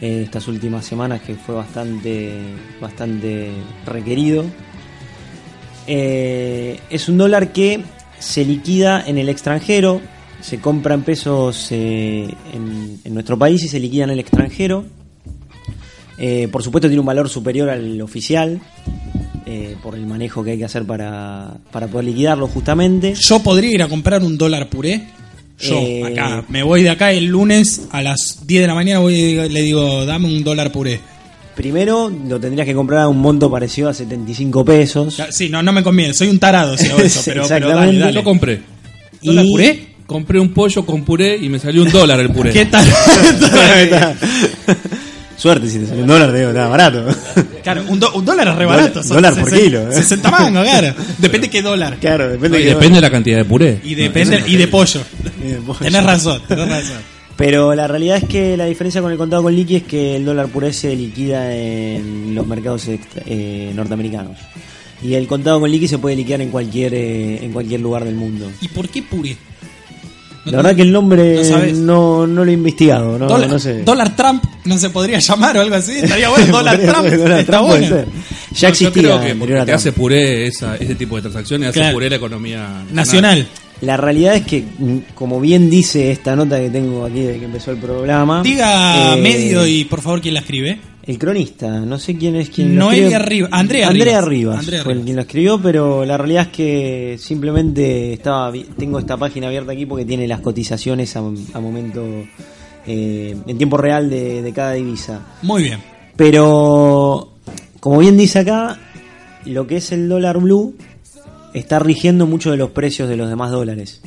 eh, 0.00 0.22
estas 0.24 0.48
últimas 0.48 0.84
semanas 0.84 1.22
que 1.22 1.36
fue 1.36 1.54
bastante 1.54 2.32
bastante 2.80 3.52
requerido. 3.86 4.44
Eh, 5.86 6.80
es 6.90 7.08
un 7.08 7.16
dólar 7.16 7.52
que 7.52 7.84
se 8.18 8.44
liquida 8.44 9.04
en 9.06 9.18
el 9.18 9.28
extranjero, 9.28 10.00
se 10.40 10.58
compra 10.58 10.94
en 10.94 11.02
pesos 11.04 11.68
eh, 11.70 12.34
en, 12.52 13.00
en 13.04 13.14
nuestro 13.14 13.38
país 13.38 13.62
y 13.62 13.68
se 13.68 13.78
liquida 13.78 14.02
en 14.02 14.10
el 14.10 14.18
extranjero. 14.18 14.84
Eh, 16.18 16.48
por 16.50 16.62
supuesto 16.62 16.88
tiene 16.88 17.00
un 17.00 17.06
valor 17.06 17.28
superior 17.28 17.68
al 17.70 18.00
oficial 18.00 18.60
eh, 19.46 19.76
por 19.82 19.94
el 19.96 20.06
manejo 20.06 20.44
que 20.44 20.52
hay 20.52 20.58
que 20.58 20.64
hacer 20.64 20.84
para, 20.84 21.54
para 21.72 21.88
poder 21.88 22.06
liquidarlo 22.06 22.46
justamente. 22.46 23.14
Yo 23.18 23.40
podría 23.42 23.70
ir 23.72 23.82
a 23.82 23.88
comprar 23.88 24.22
un 24.22 24.38
dólar 24.38 24.68
puré. 24.68 25.08
Yo, 25.58 25.76
Eh, 25.78 26.02
acá, 26.04 26.44
me 26.48 26.62
voy 26.62 26.82
de 26.82 26.90
acá 26.90 27.12
el 27.12 27.26
lunes 27.26 27.82
a 27.92 28.02
las 28.02 28.46
10 28.46 28.62
de 28.62 28.66
la 28.66 28.74
mañana 28.74 29.00
voy 29.00 29.14
y 29.14 29.48
le 29.48 29.62
digo, 29.62 30.04
dame 30.06 30.26
un 30.26 30.42
dólar 30.44 30.70
puré. 30.72 31.00
Primero 31.56 32.10
lo 32.10 32.40
tendrías 32.40 32.66
que 32.66 32.74
comprar 32.74 33.00
a 33.02 33.08
un 33.08 33.18
monto 33.20 33.48
parecido 33.50 33.88
a 33.88 33.94
75 33.94 34.64
pesos. 34.64 35.16
Sí, 35.30 35.48
no, 35.48 35.62
no 35.62 35.72
me 35.72 35.82
conviene, 35.84 36.12
soy 36.14 36.28
un 36.28 36.38
tarado 36.40 36.76
si 36.76 36.88
hago 36.88 36.98
eso, 37.00 37.22
pero, 37.24 37.44
pero 37.48 37.68
dale, 37.68 37.98
dale. 37.98 38.12
Yo 38.12 38.24
compré. 38.24 38.60
¿Dólar 39.22 39.44
Y- 39.44 39.50
puré? 39.50 39.94
Compré 40.06 40.38
un 40.38 40.52
pollo 40.52 40.84
con 40.84 41.02
puré 41.02 41.34
y 41.36 41.48
me 41.48 41.58
salió 41.58 41.82
un 41.82 41.90
dólar 41.90 42.20
el 42.20 42.30
puré. 42.30 42.50
¿Qué 42.52 42.66
tal? 42.66 42.86
Suerte, 45.36 45.68
si 45.68 45.78
te 45.80 45.86
sale 45.86 46.02
un 46.02 46.06
dólar, 46.08 46.32
digo, 46.32 46.48
está 46.50 46.68
barato. 46.68 47.04
Claro, 47.62 47.82
un, 47.88 47.98
do- 47.98 48.12
un 48.14 48.24
dólar 48.24 48.48
es 48.48 48.54
re 48.56 48.64
Dólar- 48.64 48.78
barato. 48.80 49.02
son 49.02 49.16
dólar 49.16 49.34
por 49.34 49.44
60 49.50 49.64
kilo, 49.64 49.90
¿eh? 49.90 49.94
60 49.94 50.30
mangos, 50.30 50.62
claro. 50.64 50.94
Depende 51.18 51.50
qué 51.50 51.62
dólar. 51.62 51.96
claro, 52.00 52.28
depende 52.28 52.58
No, 52.58 52.64
y 52.64 52.66
depende 52.68 52.94
de 52.96 53.00
la 53.00 53.10
cantidad 53.10 53.36
de 53.38 53.44
puré. 53.44 53.80
Y 53.82 53.94
depende 53.94 54.42
y 54.46 54.56
de 54.56 54.68
pollo. 54.68 55.00
Y 55.42 55.48
de 55.48 55.56
pollo. 55.56 55.78
Tenés 55.80 56.04
razón, 56.04 56.40
tenés 56.46 56.68
razón. 56.68 56.98
Pero 57.36 57.74
la 57.74 57.88
realidad 57.88 58.18
es 58.18 58.24
que 58.28 58.56
la 58.56 58.64
diferencia 58.66 59.02
con 59.02 59.10
el 59.10 59.18
contado 59.18 59.42
con 59.42 59.54
liqui 59.56 59.76
es 59.76 59.82
que 59.82 60.14
el 60.16 60.24
dólar 60.24 60.46
puré 60.48 60.72
se 60.72 60.94
liquida 60.94 61.52
en 61.52 62.32
los 62.34 62.46
mercados 62.46 62.86
extra- 62.86 63.22
eh, 63.26 63.72
norteamericanos. 63.74 64.38
Y 65.02 65.14
el 65.14 65.26
contado 65.26 65.58
con 65.58 65.68
liqui 65.70 65.88
se 65.88 65.98
puede 65.98 66.14
liquidar 66.16 66.40
en 66.42 66.50
cualquier 66.50 66.94
eh, 66.94 67.44
en 67.44 67.52
cualquier 67.52 67.80
lugar 67.80 68.04
del 68.04 68.14
mundo. 68.14 68.48
¿Y 68.60 68.68
por 68.68 68.88
qué 68.88 69.02
puré? 69.02 69.36
No 70.44 70.50
La 70.52 70.56
verdad 70.58 70.76
que 70.76 70.82
el 70.82 70.92
nombre 70.92 71.40
no 71.50 71.72
no, 71.72 72.26
no 72.26 72.44
lo 72.44 72.50
he 72.50 72.54
investigado, 72.54 73.18
no, 73.18 73.26
dólar, 73.26 73.48
no 73.48 73.58
sé. 73.58 73.82
dólar 73.82 74.14
Trump 74.14 74.44
no 74.64 74.76
se 74.78 74.90
podría 74.90 75.18
llamar 75.18 75.56
o 75.56 75.60
algo 75.62 75.74
así. 75.76 75.92
Estaría 75.98 76.28
bueno, 76.28 76.46
dólar 76.52 76.76
Podría 76.76 76.92
Trump. 76.92 77.06
está 77.38 77.58
puede 77.60 77.80
bueno. 77.80 77.88
ser. 77.96 78.04
Ya 78.06 78.10
No, 78.10 78.58
yo 78.60 78.68
existía 78.68 78.92
creo 78.92 79.20
que 79.20 79.64
te 79.64 79.72
hace 79.72 79.92
puré 79.92 80.46
esa, 80.46 80.76
ese 80.76 80.94
tipo 80.96 81.16
de 81.16 81.22
transacciones, 81.22 81.70
hace 81.70 81.80
Claro. 81.80 81.94
puré 81.94 82.10
la 82.10 82.16
economía 82.16 82.84
Nacional. 82.92 83.46
La 83.80 83.96
realidad 83.96 84.36
es 84.36 84.46
que, 84.46 84.62
mm, 84.78 84.98
como 85.14 85.40
bien 85.40 85.68
dice 85.68 86.10
esta 86.10 86.36
nota 86.36 86.58
que 86.60 86.70
tengo 86.70 87.04
aquí 87.04 87.20
de 87.22 87.38
que 87.38 87.44
empezó 87.46 87.70
el 87.72 87.78
programa, 87.78 88.42
Diga 88.42 89.14
eh, 89.16 89.20
medio 89.20 89.66
y 89.66 89.84
por 89.84 90.00
favor 90.02 90.20
quién 90.20 90.34
la 90.34 90.40
escribe. 90.40 90.78
El 91.06 91.18
cronista, 91.18 91.80
no 91.80 91.98
sé 91.98 92.16
quién 92.16 92.34
es 92.36 92.48
quien 92.50 92.74
Noelia 92.76 93.18
escribió. 93.18 93.46
Rivas- 93.46 93.50
Andrea 93.52 93.88
Andrea 93.88 94.20
Rivas. 94.22 94.28
Rivas. 94.28 94.58
Andrea 94.60 94.82
fue 94.82 94.92
Rivas. 94.94 95.04
quien 95.04 95.16
lo 95.16 95.22
escribió, 95.22 95.60
pero 95.62 96.04
la 96.04 96.16
realidad 96.16 96.42
es 96.44 96.48
que 96.48 97.16
simplemente 97.18 98.12
estaba 98.14 98.50
tengo 98.78 98.98
esta 98.98 99.16
página 99.16 99.48
abierta 99.48 99.72
aquí 99.72 99.84
porque 99.86 100.04
tiene 100.06 100.26
las 100.26 100.40
cotizaciones 100.40 101.14
a, 101.16 101.18
a 101.20 101.60
momento 101.60 102.02
eh, 102.86 103.36
en 103.46 103.58
tiempo 103.58 103.76
real 103.76 104.08
de, 104.08 104.40
de 104.42 104.52
cada 104.52 104.72
divisa. 104.72 105.20
Muy 105.42 105.64
bien. 105.64 105.80
Pero 106.16 107.32
como 107.80 107.98
bien 107.98 108.16
dice 108.16 108.38
acá, 108.38 108.78
lo 109.44 109.66
que 109.66 109.76
es 109.76 109.92
el 109.92 110.08
dólar 110.08 110.38
blue 110.38 110.74
está 111.52 111.78
rigiendo 111.80 112.26
mucho 112.26 112.50
de 112.50 112.56
los 112.56 112.70
precios 112.70 113.08
de 113.10 113.16
los 113.16 113.28
demás 113.28 113.50
dólares, 113.50 114.00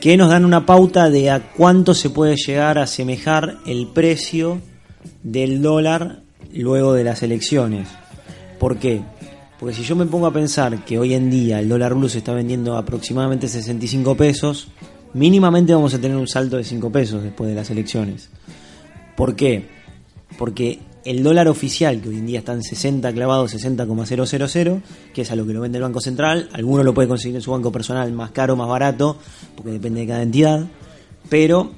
que 0.00 0.16
nos 0.16 0.28
dan 0.30 0.44
una 0.44 0.66
pauta 0.66 1.08
de 1.08 1.30
a 1.30 1.52
cuánto 1.52 1.94
se 1.94 2.10
puede 2.10 2.34
llegar 2.36 2.78
a 2.78 2.82
asemejar 2.82 3.58
el 3.64 3.86
precio 3.86 4.60
del 5.22 5.62
dólar 5.62 6.21
luego 6.60 6.92
de 6.92 7.04
las 7.04 7.22
elecciones. 7.22 7.88
¿Por 8.58 8.76
qué? 8.76 9.00
Porque 9.58 9.74
si 9.74 9.82
yo 9.82 9.96
me 9.96 10.06
pongo 10.06 10.26
a 10.26 10.32
pensar 10.32 10.84
que 10.84 10.98
hoy 10.98 11.14
en 11.14 11.30
día 11.30 11.60
el 11.60 11.68
dólar 11.68 11.94
blue 11.94 12.08
se 12.08 12.18
está 12.18 12.32
vendiendo 12.32 12.76
aproximadamente 12.76 13.48
65 13.48 14.16
pesos, 14.16 14.68
mínimamente 15.14 15.74
vamos 15.74 15.94
a 15.94 16.00
tener 16.00 16.16
un 16.16 16.28
salto 16.28 16.56
de 16.56 16.64
5 16.64 16.90
pesos 16.90 17.22
después 17.22 17.48
de 17.48 17.56
las 17.56 17.70
elecciones. 17.70 18.28
¿Por 19.16 19.36
qué? 19.36 19.68
Porque 20.36 20.80
el 21.04 21.22
dólar 21.22 21.48
oficial, 21.48 22.00
que 22.00 22.08
hoy 22.08 22.16
en 22.16 22.26
día 22.26 22.40
está 22.40 22.52
en 22.52 22.62
60 22.62 23.12
clavado, 23.12 23.48
60,000, 23.48 24.82
que 25.12 25.22
es 25.22 25.30
a 25.30 25.36
lo 25.36 25.46
que 25.46 25.52
lo 25.52 25.60
vende 25.60 25.78
el 25.78 25.82
Banco 25.82 26.00
Central, 26.00 26.48
alguno 26.52 26.82
lo 26.82 26.94
puede 26.94 27.08
conseguir 27.08 27.36
en 27.36 27.42
su 27.42 27.50
banco 27.50 27.72
personal 27.72 28.10
más 28.12 28.30
caro, 28.30 28.56
más 28.56 28.68
barato, 28.68 29.18
porque 29.56 29.72
depende 29.72 30.00
de 30.00 30.06
cada 30.06 30.22
entidad, 30.22 30.66
pero 31.28 31.72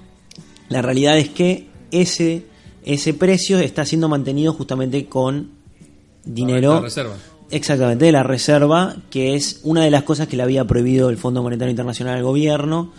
la 0.68 0.82
realidad 0.82 1.18
es 1.18 1.30
que 1.30 1.68
ese, 1.90 2.44
ese 2.84 3.14
precio 3.14 3.58
está 3.58 3.84
siendo 3.84 4.08
mantenido 4.08 4.52
justamente 4.52 5.06
con 5.06 5.50
dinero... 6.24 6.74
La 6.74 6.80
reserva. 6.80 7.16
Exactamente, 7.50 8.06
de 8.06 8.12
la 8.12 8.22
reserva, 8.22 8.96
que 9.10 9.34
es 9.34 9.60
una 9.62 9.84
de 9.84 9.90
las 9.90 10.02
cosas 10.02 10.28
que 10.28 10.36
le 10.36 10.42
había 10.42 10.64
prohibido 10.64 11.10
el 11.10 11.18
Fondo 11.18 11.42
Monetario 11.42 11.70
Internacional 11.70 12.16
al 12.16 12.24
gobierno. 12.24 12.92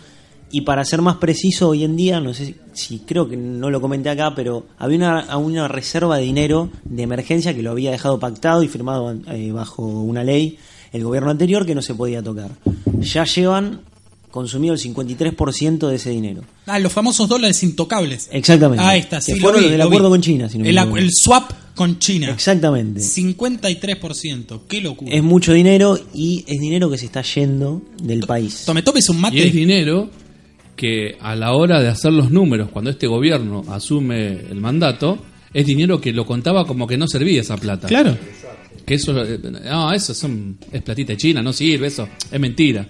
Y 0.50 0.62
para 0.62 0.84
ser 0.84 1.02
más 1.02 1.16
preciso, 1.16 1.68
hoy 1.68 1.84
en 1.84 1.96
día, 1.96 2.20
no 2.20 2.32
sé 2.32 2.54
si, 2.72 3.00
creo 3.00 3.28
que 3.28 3.36
no 3.36 3.70
lo 3.70 3.80
comenté 3.80 4.08
acá, 4.08 4.34
pero 4.34 4.66
había 4.78 4.98
una, 4.98 5.36
una 5.36 5.68
reserva 5.68 6.16
de 6.16 6.22
dinero 6.22 6.70
de 6.84 7.02
emergencia 7.02 7.54
que 7.54 7.62
lo 7.62 7.72
había 7.72 7.90
dejado 7.90 8.20
pactado 8.20 8.62
y 8.62 8.68
firmado 8.68 9.14
eh, 9.28 9.50
bajo 9.52 9.82
una 9.84 10.22
ley 10.22 10.58
el 10.92 11.04
gobierno 11.04 11.30
anterior 11.30 11.66
que 11.66 11.74
no 11.74 11.82
se 11.82 11.94
podía 11.94 12.22
tocar. 12.22 12.52
Ya 13.00 13.24
llevan 13.24 13.80
consumido 14.36 14.74
el 14.74 14.80
53% 14.80 15.88
de 15.88 15.96
ese 15.96 16.10
dinero. 16.10 16.42
Ah, 16.66 16.78
los 16.78 16.92
famosos 16.92 17.28
dólares 17.28 17.62
intocables. 17.64 18.28
Exactamente. 18.32 18.84
Ah, 18.86 18.96
está, 18.96 19.16
Que 19.18 19.22
sí, 19.24 19.32
lo 19.34 19.38
fueron 19.40 19.60
vi, 19.60 19.64
los 19.64 19.70
del 19.72 19.78
lo 19.80 19.84
vi. 19.86 19.88
acuerdo 19.96 20.10
con 20.10 20.20
China, 20.20 20.48
si 20.48 20.58
no 20.58 20.64
me 20.64 20.70
el, 20.70 20.78
acu- 20.78 20.98
el 20.98 21.10
swap 21.12 21.50
con 21.74 21.98
China. 21.98 22.30
Exactamente. 22.30 23.00
53%. 23.00 24.60
Qué 24.68 24.80
locura. 24.80 25.14
Es 25.14 25.22
mucho 25.22 25.52
dinero 25.52 25.98
y 26.14 26.44
es 26.46 26.60
dinero 26.60 26.90
que 26.90 26.98
se 26.98 27.06
está 27.06 27.22
yendo 27.22 27.82
del 28.02 28.20
país. 28.20 28.62
Tome, 28.64 28.82
tomes 28.82 29.08
un 29.08 29.18
Y 29.18 29.20
mate. 29.20 29.46
es 29.46 29.52
dinero 29.52 30.10
que 30.76 31.16
a 31.20 31.34
la 31.34 31.52
hora 31.54 31.80
de 31.80 31.88
hacer 31.88 32.12
los 32.12 32.30
números, 32.30 32.68
cuando 32.70 32.90
este 32.90 33.06
gobierno 33.06 33.64
asume 33.68 34.32
el 34.32 34.60
mandato, 34.60 35.18
es 35.54 35.66
dinero 35.66 36.00
que 36.00 36.12
lo 36.12 36.26
contaba 36.26 36.66
como 36.66 36.86
que 36.86 36.98
no 36.98 37.08
servía 37.08 37.40
esa 37.40 37.56
plata. 37.56 37.88
Claro. 37.88 38.16
Que 38.84 38.94
eso, 38.94 39.18
eh, 39.24 39.38
no, 39.64 39.92
eso 39.92 40.14
son, 40.14 40.58
es 40.70 40.82
platita 40.82 41.12
de 41.14 41.16
China, 41.16 41.42
no 41.42 41.52
sirve, 41.52 41.86
eso 41.88 42.06
es 42.30 42.38
mentira. 42.40 42.86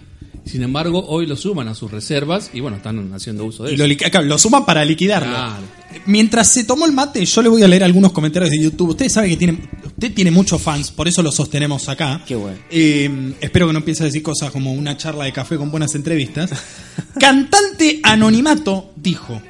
Sin 0.46 0.62
embargo, 0.62 1.04
hoy 1.08 1.26
lo 1.26 1.34
suman 1.34 1.66
a 1.66 1.74
sus 1.74 1.90
reservas 1.90 2.50
y 2.54 2.60
bueno, 2.60 2.76
están 2.76 3.12
haciendo 3.12 3.44
uso 3.44 3.64
de 3.64 3.72
Y 3.72 3.74
eso. 3.74 4.22
lo, 4.22 4.38
suman 4.38 4.64
para 4.64 4.84
liquidarlo. 4.84 5.28
Claro. 5.32 5.62
Mientras 6.06 6.52
se 6.52 6.62
tomó 6.62 6.86
el 6.86 6.92
mate, 6.92 7.24
yo 7.24 7.42
le 7.42 7.48
voy 7.48 7.64
a 7.64 7.68
leer 7.68 7.82
algunos 7.82 8.12
comentarios 8.12 8.52
de 8.52 8.62
YouTube. 8.62 8.90
Ustedes 8.90 9.12
saben 9.12 9.30
que 9.30 9.36
tiene, 9.36 9.58
usted 9.84 10.14
tiene 10.14 10.30
muchos 10.30 10.62
fans, 10.62 10.92
por 10.92 11.08
eso 11.08 11.20
lo 11.20 11.32
sostenemos 11.32 11.88
acá. 11.88 12.22
Qué 12.24 12.36
bueno. 12.36 12.58
Eh, 12.70 13.34
espero 13.40 13.66
que 13.66 13.72
no 13.72 13.80
empiece 13.80 14.04
a 14.04 14.06
decir 14.06 14.22
cosas 14.22 14.52
como 14.52 14.72
una 14.72 14.96
charla 14.96 15.24
de 15.24 15.32
café 15.32 15.56
con 15.56 15.70
buenas 15.72 15.96
entrevistas. 15.96 16.50
Cantante 17.18 17.98
Anonimato 18.04 18.92
dijo: 18.94 19.42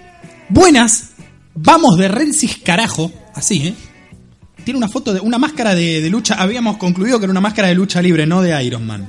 Buenas, 0.48 1.10
vamos 1.54 1.98
de 1.98 2.08
Rensis 2.08 2.56
carajo. 2.64 3.12
Así, 3.34 3.66
¿eh? 3.66 3.74
Tiene 4.64 4.78
una 4.78 4.88
foto 4.88 5.12
de 5.12 5.20
una 5.20 5.36
máscara 5.36 5.74
de, 5.74 6.00
de 6.00 6.08
lucha. 6.08 6.36
Habíamos 6.36 6.78
concluido 6.78 7.18
que 7.18 7.26
era 7.26 7.32
una 7.32 7.42
máscara 7.42 7.68
de 7.68 7.74
lucha 7.74 8.00
libre, 8.00 8.26
no 8.26 8.40
de 8.40 8.64
Iron 8.64 8.86
Man. 8.86 9.06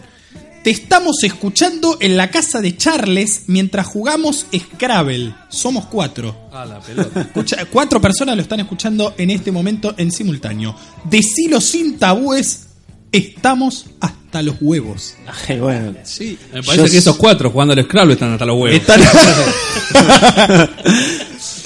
Te 0.67 0.71
estamos 0.71 1.23
escuchando 1.23 1.95
en 2.01 2.17
la 2.17 2.29
casa 2.29 2.59
de 2.59 2.75
Charles 2.75 3.43
mientras 3.47 3.87
jugamos 3.87 4.47
Scrabble. 4.53 5.33
Somos 5.47 5.85
cuatro. 5.85 6.35
Ah, 6.51 6.65
la 6.65 6.81
pelota. 6.81 7.21
Escucha- 7.21 7.65
cuatro 7.71 8.01
personas 8.01 8.35
lo 8.35 8.41
están 8.41 8.59
escuchando 8.59 9.13
en 9.17 9.29
este 9.29 9.49
momento 9.49 9.95
en 9.97 10.11
simultáneo. 10.11 10.75
Decilo 11.05 11.61
sin 11.61 11.97
tabúes, 11.97 12.65
estamos 13.13 13.85
hasta 14.01 14.41
los 14.41 14.57
huevos. 14.59 15.13
Ay, 15.47 15.57
bueno. 15.61 15.93
Sí. 16.03 16.37
Me 16.51 16.61
parece 16.61 16.85
Yo 16.87 16.91
que 16.91 16.97
esos 16.97 17.15
cuatro 17.15 17.49
jugando 17.49 17.73
al 17.73 17.81
Scrabble 17.85 18.15
están 18.15 18.33
hasta 18.33 18.45
los 18.45 18.57
huevos. 18.59 18.81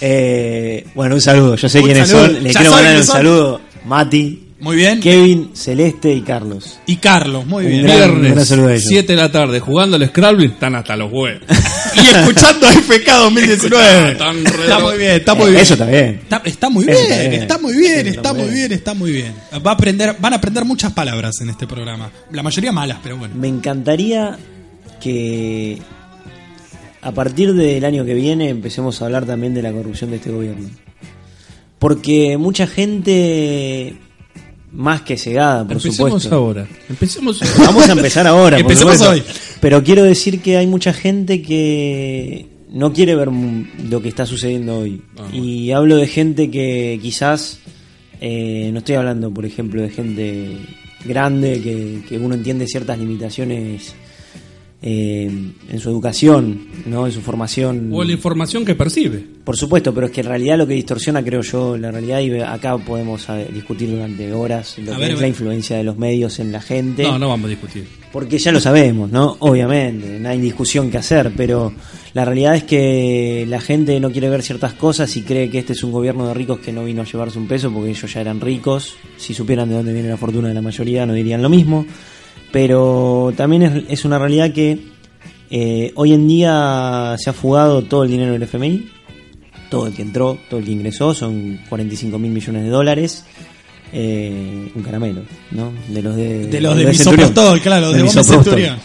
Eh, 0.03 0.87
bueno, 0.95 1.13
un 1.15 1.21
saludo. 1.21 1.55
Yo 1.55 1.69
sé 1.69 1.79
Un 1.79 1.85
quiénes 1.85 2.07
saludo. 2.09 2.25
son. 2.27 2.43
Le 2.43 2.51
Ya 2.53 2.59
quiero 2.59 2.75
mandar 2.75 2.97
un 2.97 3.03
son. 3.03 3.15
saludo. 3.17 3.61
Mati, 3.85 4.47
Muy 4.61 4.75
bien. 4.75 4.99
Kevin, 5.01 5.49
Celeste 5.55 6.13
y 6.13 6.21
Carlos. 6.21 6.79
Y 6.85 6.97
Carlos, 6.97 7.45
muy 7.47 7.65
bien. 7.65 7.83
gran- 7.83 7.97
Viernes, 7.97 8.31
gran 8.33 8.45
saludo 8.45 8.67
a 8.67 8.71
ellos. 8.73 8.85
7 8.87 9.13
de 9.13 9.21
la 9.21 9.31
tarde, 9.31 9.59
jugando 9.59 9.95
al 9.97 10.07
Scrabble, 10.07 10.45
están 10.45 10.75
hasta 10.75 10.95
los 10.95 11.11
huevos. 11.11 11.41
Y 11.93 11.99
escuchando 12.07 12.67
FK 12.67 13.11
2019. 13.23 14.15
Tan 14.15 14.37
Está 14.47 14.79
muy 14.79 14.97
bien, 14.97 15.11
está 15.11 15.35
muy 15.35 15.47
Eh, 15.47 15.49
bien. 15.49 15.61
Eso 15.61 15.73
está 15.73 15.85
bien. 15.87 16.19
Está, 16.23 16.41
está 16.45 16.69
muy 16.69 16.85
bien, 16.85 16.97
está 16.97 17.19
bien. 17.19 17.33
está 17.33 17.57
muy 17.57 17.75
bien, 17.75 18.07
está 18.07 18.09
está 18.21 18.33
muy 18.33 18.43
muy 18.43 18.53
bien, 18.53 18.71
está 18.71 18.93
muy 18.93 19.11
bien. 19.11 19.33
Va 19.65 19.71
a 19.71 19.73
aprender, 19.73 20.15
van 20.19 20.31
a 20.33 20.35
aprender 20.37 20.63
muchas 20.63 20.93
palabras 20.93 21.41
en 21.41 21.49
este 21.49 21.67
programa. 21.67 22.09
La 22.31 22.43
mayoría 22.43 22.71
malas, 22.71 22.99
pero 23.03 23.17
bueno. 23.17 23.35
Me 23.35 23.49
encantaría 23.49 24.37
que 25.01 25.79
a 27.01 27.11
partir 27.11 27.53
del 27.55 27.83
año 27.83 28.05
que 28.05 28.13
viene 28.13 28.47
empecemos 28.49 29.01
a 29.01 29.05
hablar 29.05 29.25
también 29.25 29.53
de 29.53 29.61
la 29.63 29.73
corrupción 29.73 30.11
de 30.11 30.15
este 30.17 30.31
gobierno. 30.31 30.69
Porque 31.77 32.37
mucha 32.37 32.67
gente, 32.67 33.95
más 34.71 35.01
que 35.01 35.17
cegada, 35.17 35.63
por 35.63 35.73
Empecemos 35.73 35.97
supuesto. 36.23 36.35
ahora. 36.35 36.67
Empecemos 36.89 37.41
ahora. 37.41 37.55
Vamos 37.65 37.89
a 37.89 37.91
empezar 37.91 38.27
ahora. 38.27 38.59
Empecemos 38.59 39.01
hoy. 39.01 39.23
Pero 39.59 39.83
quiero 39.83 40.03
decir 40.03 40.41
que 40.41 40.57
hay 40.57 40.67
mucha 40.67 40.93
gente 40.93 41.41
que 41.41 42.47
no 42.69 42.93
quiere 42.93 43.15
ver 43.15 43.29
lo 43.31 44.01
que 44.01 44.09
está 44.09 44.25
sucediendo 44.25 44.79
hoy. 44.79 45.01
Ah. 45.17 45.27
Y 45.33 45.71
hablo 45.71 45.97
de 45.97 46.07
gente 46.07 46.49
que 46.49 46.99
quizás, 47.01 47.59
eh, 48.21 48.69
no 48.71 48.79
estoy 48.79 48.95
hablando, 48.95 49.31
por 49.33 49.45
ejemplo, 49.45 49.81
de 49.81 49.89
gente 49.89 50.57
grande 51.03 51.61
que, 51.61 52.01
que 52.07 52.17
uno 52.17 52.35
entiende 52.35 52.65
ciertas 52.67 52.97
limitaciones 52.97 53.95
eh, 54.83 55.29
en 55.69 55.79
su 55.79 55.89
educación, 55.89 56.67
¿no? 56.87 57.05
en 57.05 57.11
su 57.11 57.21
formación. 57.21 57.89
O 57.93 58.03
la 58.03 58.13
información 58.13 58.65
que 58.65 58.73
percibe. 58.73 59.23
Por 59.43 59.55
supuesto, 59.55 59.93
pero 59.93 60.07
es 60.07 60.11
que 60.11 60.21
en 60.21 60.27
realidad 60.27 60.57
lo 60.57 60.65
que 60.65 60.73
distorsiona, 60.73 61.23
creo 61.23 61.41
yo, 61.41 61.77
la 61.77 61.91
realidad, 61.91 62.19
y 62.19 62.39
acá 62.39 62.77
podemos 62.77 63.27
discutir 63.53 63.91
durante 63.91 64.33
horas 64.33 64.77
lo 64.79 64.93
A 64.93 64.95
que 64.95 65.01
ver, 65.01 65.11
es 65.11 65.21
la 65.21 65.27
influencia 65.27 65.77
de 65.77 65.83
los 65.83 65.97
medios 65.97 66.39
en 66.39 66.51
la 66.51 66.61
gente. 66.61 67.03
No, 67.03 67.19
no 67.19 67.29
vamos 67.29 67.45
a 67.45 67.49
discutir. 67.49 67.87
Porque 68.11 68.37
ya 68.39 68.51
lo 68.51 68.59
sabemos, 68.59 69.11
¿no? 69.11 69.37
Obviamente, 69.39 70.19
no 70.19 70.29
hay 70.29 70.39
discusión 70.39 70.91
que 70.91 70.97
hacer, 70.97 71.31
pero 71.35 71.73
la 72.13 72.25
realidad 72.25 72.55
es 72.55 72.63
que 72.63 73.45
la 73.47 73.61
gente 73.61 73.99
no 73.99 74.11
quiere 74.11 74.29
ver 74.29 74.41
ciertas 74.41 74.73
cosas 74.73 75.15
y 75.15 75.21
cree 75.21 75.49
que 75.49 75.59
este 75.59 75.73
es 75.73 75.83
un 75.83 75.91
gobierno 75.91 76.27
de 76.27 76.33
ricos 76.33 76.59
que 76.59 76.73
no 76.73 76.83
vino 76.83 77.03
a 77.03 77.05
llevarse 77.05 77.39
un 77.39 77.47
peso 77.47 77.71
porque 77.71 77.91
ellos 77.91 78.13
ya 78.13 78.21
eran 78.21 78.41
ricos. 78.41 78.95
Si 79.17 79.33
supieran 79.33 79.69
de 79.69 79.75
dónde 79.75 79.93
viene 79.93 80.09
la 80.09 80.17
fortuna 80.17 80.49
de 80.49 80.53
la 80.53 80.61
mayoría, 80.61 81.05
no 81.05 81.13
dirían 81.13 81.41
lo 81.41 81.49
mismo. 81.49 81.85
Pero 82.51 83.33
también 83.35 83.63
es, 83.63 83.83
es 83.89 84.05
una 84.05 84.19
realidad 84.19 84.51
que 84.51 84.91
eh, 85.53 85.91
hoy 85.95 86.13
en 86.13 86.29
día 86.29 87.15
se 87.17 87.29
ha 87.29 87.33
fugado 87.33 87.83
todo 87.83 88.03
el 88.05 88.11
dinero 88.11 88.31
del 88.31 88.43
FMI. 88.43 88.89
todo 89.69 89.87
el 89.87 89.93
que 89.93 90.01
entró, 90.01 90.37
todo 90.49 90.59
el 90.59 90.65
que 90.65 90.71
ingresó, 90.71 91.13
son 91.13 91.59
45 91.67 92.17
mil 92.17 92.31
millones 92.31 92.63
de 92.63 92.69
dólares. 92.69 93.25
Eh, 93.93 94.71
un 94.73 94.81
caramelo, 94.81 95.23
¿no? 95.51 95.73
De 95.89 96.01
los 96.01 96.15
de, 96.15 96.47
De 96.47 96.61
los 96.61 96.77
de 96.77 96.93
Centurión. 96.93 97.27
Misoprostol, 97.27 97.59
claro, 97.59 97.91
de 97.91 98.01
Misoprostol. 98.01 98.43
Centurión. 98.43 98.77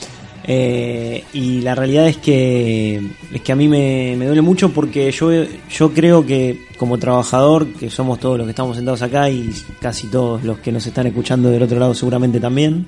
Eh, 0.49 1.25
y 1.32 1.61
la 1.61 1.75
realidad 1.76 2.06
es 2.08 2.16
que 2.18 3.00
es 3.32 3.40
que 3.40 3.52
a 3.52 3.56
mí 3.56 3.68
me, 3.68 4.14
me 4.16 4.26
duele 4.26 4.42
mucho 4.42 4.70
porque 4.70 5.11
yo, 5.11 5.30
yo 5.70 5.92
creo 5.92 6.25
que 6.25 6.66
como 6.76 6.99
trabajador, 6.99 7.66
que 7.75 7.90
somos 7.90 8.20
todos 8.20 8.38
los 8.38 8.46
que 8.46 8.50
estamos 8.50 8.76
sentados 8.76 9.02
acá 9.02 9.28
y 9.28 9.52
casi 9.80 10.06
todos 10.08 10.44
los 10.44 10.58
que 10.58 10.70
nos 10.70 10.87
están 10.87 11.06
escuchando 11.06 11.50
del 11.50 11.62
otro 11.62 11.78
lado 11.80 11.94
seguramente 11.94 12.38
también, 12.38 12.87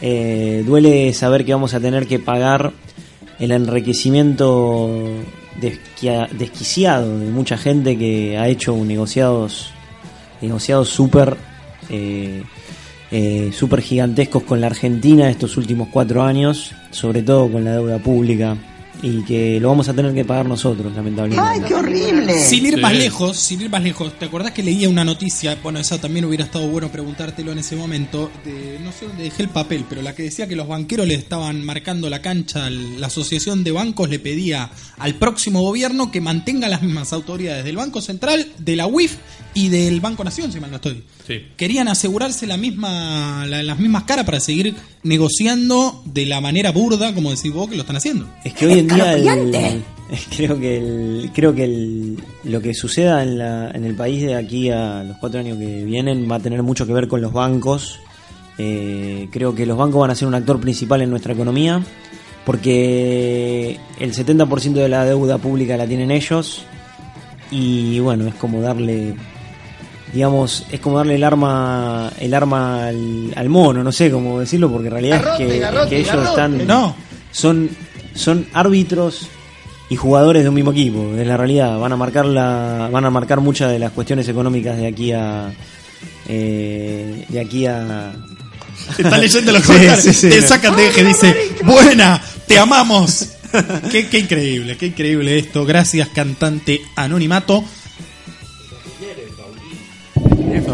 eh, 0.00 0.62
duele 0.66 1.12
saber 1.12 1.44
que 1.44 1.52
vamos 1.52 1.74
a 1.74 1.80
tener 1.80 2.06
que 2.06 2.18
pagar 2.18 2.72
el 3.38 3.50
enriquecimiento 3.52 4.90
desquiciado 5.60 7.18
de 7.18 7.30
mucha 7.30 7.58
gente 7.58 7.98
que 7.98 8.38
ha 8.38 8.48
hecho 8.48 8.74
negociados 8.76 9.72
negociados 10.40 10.88
súper 10.88 11.36
eh, 11.90 12.42
eh, 13.10 13.50
súper 13.52 13.82
gigantescos 13.82 14.44
con 14.44 14.60
la 14.60 14.68
Argentina 14.68 15.28
estos 15.28 15.56
últimos 15.56 15.88
cuatro 15.88 16.22
años, 16.22 16.72
sobre 16.92 17.22
todo 17.22 17.50
con 17.50 17.64
la 17.64 17.72
deuda 17.72 17.98
pública, 17.98 18.56
y 19.02 19.22
que 19.24 19.58
lo 19.60 19.68
vamos 19.68 19.88
a 19.88 19.94
tener 19.94 20.14
que 20.14 20.24
pagar 20.24 20.46
nosotros, 20.46 20.92
lamentablemente. 20.94 21.68
Sin 22.38 22.66
ir 22.66 22.74
Sí. 22.74 22.80
más 22.80 22.94
lejos, 22.94 23.36
sin 23.36 23.60
ir 23.62 23.70
más 23.70 23.82
lejos, 23.82 24.18
¿te 24.18 24.24
acordás 24.26 24.52
que 24.52 24.62
leía 24.62 24.88
una 24.88 25.04
noticia? 25.04 25.56
Bueno, 25.62 25.78
esa 25.78 25.98
también 26.00 26.24
hubiera 26.24 26.44
estado 26.44 26.66
bueno 26.68 26.90
preguntártelo 26.90 27.52
en 27.52 27.58
ese 27.58 27.76
momento. 27.76 28.30
De, 28.44 28.78
no 28.82 28.92
sé 28.92 29.06
dónde 29.06 29.24
dejé 29.24 29.42
el 29.42 29.48
papel, 29.48 29.84
pero 29.88 30.02
la 30.02 30.14
que 30.14 30.22
decía 30.24 30.46
que 30.46 30.56
los 30.56 30.68
banqueros 30.68 31.06
le 31.06 31.14
estaban 31.14 31.64
marcando 31.64 32.08
la 32.10 32.20
cancha, 32.22 32.66
al- 32.66 33.00
la 33.00 33.06
asociación 33.08 33.64
de 33.64 33.72
bancos 33.72 34.08
le 34.08 34.18
pedía 34.18 34.70
al 34.98 35.14
próximo 35.14 35.60
gobierno 35.62 36.10
que 36.10 36.20
mantenga 36.20 36.68
las 36.68 36.82
mismas 36.82 37.12
autoridades 37.12 37.64
del 37.64 37.76
Banco 37.76 38.00
Central, 38.00 38.46
de 38.58 38.76
la 38.76 38.86
UIF 38.86 39.16
y 39.54 39.68
del 39.68 40.00
Banco 40.00 40.22
Nación, 40.24 40.52
si 40.52 40.60
mal 40.60 40.70
no 40.70 40.76
estoy. 40.76 41.02
Sí. 41.26 41.40
Querían 41.56 41.88
asegurarse 41.88 42.46
la 42.46 42.56
misma, 42.56 43.46
la- 43.46 43.62
las 43.62 43.78
mismas 43.78 44.04
caras 44.04 44.24
para 44.24 44.40
seguir 44.40 44.74
negociando 45.02 46.02
de 46.04 46.26
la 46.26 46.40
manera 46.40 46.72
burda, 46.72 47.14
como 47.14 47.30
decís 47.30 47.52
vos, 47.52 47.68
que 47.68 47.76
lo 47.76 47.82
están 47.82 47.96
haciendo. 47.96 48.26
Es 48.44 48.52
que 48.54 48.66
hoy 48.66 48.78
en 48.80 48.88
día 48.88 49.12
el- 49.14 49.82
creo 50.36 50.58
que 50.58 50.76
el- 50.76 51.30
creo 51.34 51.54
que 51.54 51.64
el- 51.64 52.18
lo 52.44 52.60
que 52.60 52.74
suceda 52.74 53.22
en, 53.22 53.38
la- 53.38 53.70
en 53.70 53.84
el 53.84 53.94
país 53.94 54.22
de 54.22 54.34
aquí 54.34 54.70
a 54.70 55.02
los 55.04 55.16
cuatro 55.18 55.40
años 55.40 55.56
que 55.58 55.84
vienen 55.84 56.30
va 56.30 56.36
a 56.36 56.40
tener 56.40 56.62
mucho 56.62 56.86
que 56.86 56.92
ver 56.92 57.08
con 57.08 57.20
los 57.20 57.32
bancos. 57.32 57.98
Eh, 58.58 59.28
creo 59.30 59.54
que 59.54 59.64
los 59.64 59.78
bancos 59.78 60.00
van 60.00 60.10
a 60.10 60.14
ser 60.14 60.28
un 60.28 60.34
actor 60.34 60.60
principal 60.60 61.00
en 61.00 61.08
nuestra 61.10 61.32
economía 61.32 61.82
porque 62.44 63.78
el 63.98 64.12
70% 64.14 64.72
de 64.82 64.88
la 64.88 65.04
deuda 65.04 65.38
pública 65.38 65.76
la 65.76 65.86
tienen 65.86 66.10
ellos 66.10 66.62
y 67.50 68.00
bueno, 68.00 68.26
es 68.28 68.34
como 68.34 68.60
darle 68.60 69.14
digamos, 70.12 70.66
es 70.70 70.80
como 70.80 70.98
darle 70.98 71.14
el 71.16 71.24
arma 71.24 72.12
el 72.18 72.34
arma 72.34 72.86
al, 72.88 73.32
al 73.36 73.48
mono, 73.48 73.82
no 73.84 73.92
sé 73.92 74.10
cómo 74.10 74.40
decirlo 74.40 74.70
porque 74.70 74.88
en 74.88 74.92
realidad 74.92 75.24
es 75.24 75.36
que, 75.46 75.58
es 75.62 75.88
que 75.88 75.98
ellos 76.00 76.28
están 76.28 76.66
No. 76.66 76.94
son 77.32 77.70
son 78.14 78.46
árbitros 78.52 79.28
y 79.88 79.96
jugadores 79.96 80.42
de 80.42 80.48
un 80.48 80.54
mismo 80.54 80.70
equipo, 80.72 81.14
es 81.16 81.26
la 81.26 81.36
realidad, 81.36 81.78
van 81.78 81.92
a 81.92 81.96
marcar 81.96 82.26
la 82.26 82.88
van 82.92 83.04
a 83.04 83.10
marcar 83.10 83.40
muchas 83.40 83.70
de 83.70 83.78
las 83.78 83.92
cuestiones 83.92 84.28
económicas 84.28 84.76
de 84.76 84.86
aquí 84.86 85.12
a 85.12 85.52
eh, 86.28 87.24
de 87.28 87.40
aquí 87.40 87.66
a 87.66 88.12
Está 88.98 89.18
leyendo 89.18 89.52
los 89.52 89.62
Sí, 89.66 89.66
comentarios. 89.68 90.02
sí, 90.04 90.14
sí, 90.14 90.28
te 90.30 90.40
no. 90.40 90.46
sacan 90.48 90.76
de 90.76 90.88
eje, 90.88 91.04
dice, 91.04 91.36
buena, 91.64 92.20
te 92.46 92.58
amamos. 92.58 93.26
qué, 93.90 94.08
qué 94.08 94.18
increíble, 94.20 94.76
qué 94.76 94.86
increíble 94.86 95.38
esto. 95.38 95.64
Gracias, 95.66 96.08
cantante 96.08 96.80
anonimato. 96.96 97.62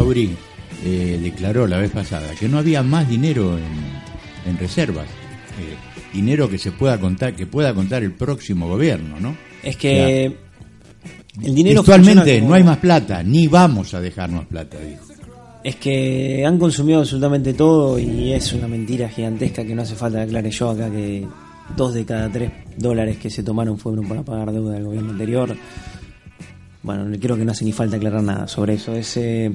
Fabrí 0.06 0.36
eh, 0.84 1.18
declaró 1.20 1.66
la 1.66 1.78
vez 1.78 1.90
pasada 1.90 2.32
que 2.38 2.48
no 2.48 2.58
había 2.58 2.82
más 2.84 3.08
dinero 3.08 3.58
en, 3.58 4.50
en 4.50 4.56
reservas. 4.58 5.06
Eh, 5.60 5.74
dinero 6.12 6.48
que 6.48 6.58
se 6.58 6.70
pueda 6.70 6.98
contar, 7.00 7.34
que 7.34 7.46
pueda 7.46 7.74
contar 7.74 8.04
el 8.04 8.12
próximo 8.12 8.68
gobierno, 8.68 9.18
¿no? 9.18 9.36
es 9.64 9.76
que 9.76 10.26
el 11.42 11.54
dinero 11.54 11.80
Actualmente 11.80 12.36
como- 12.38 12.50
no 12.50 12.54
hay 12.54 12.62
más 12.62 12.78
plata, 12.78 13.20
ni 13.24 13.48
vamos 13.48 13.94
a 13.94 14.00
dejar 14.00 14.30
más 14.30 14.46
plata, 14.46 14.78
dijo. 14.78 15.02
Es 15.64 15.74
que 15.74 16.44
han 16.46 16.56
consumido 16.58 17.00
absolutamente 17.00 17.52
todo 17.52 17.98
y 17.98 18.32
es 18.32 18.52
una 18.52 18.68
mentira 18.68 19.08
gigantesca 19.08 19.64
que 19.64 19.74
no 19.74 19.82
hace 19.82 19.96
falta 19.96 20.18
que 20.18 20.24
aclare 20.24 20.50
yo 20.52 20.70
acá 20.70 20.88
que 20.88 21.26
dos 21.76 21.92
de 21.94 22.04
cada 22.04 22.30
tres 22.30 22.52
dólares 22.76 23.16
que 23.16 23.28
se 23.28 23.42
tomaron 23.42 23.76
fueron 23.76 24.06
para 24.06 24.22
pagar 24.22 24.52
deuda 24.52 24.74
del 24.74 24.84
gobierno 24.84 25.10
anterior. 25.10 25.56
Bueno, 26.84 27.04
creo 27.20 27.36
que 27.36 27.44
no 27.44 27.50
hace 27.50 27.64
ni 27.64 27.72
falta 27.72 27.96
aclarar 27.96 28.22
nada 28.22 28.46
sobre 28.46 28.74
eso. 28.74 28.94
Es, 28.94 29.16
eh, 29.16 29.50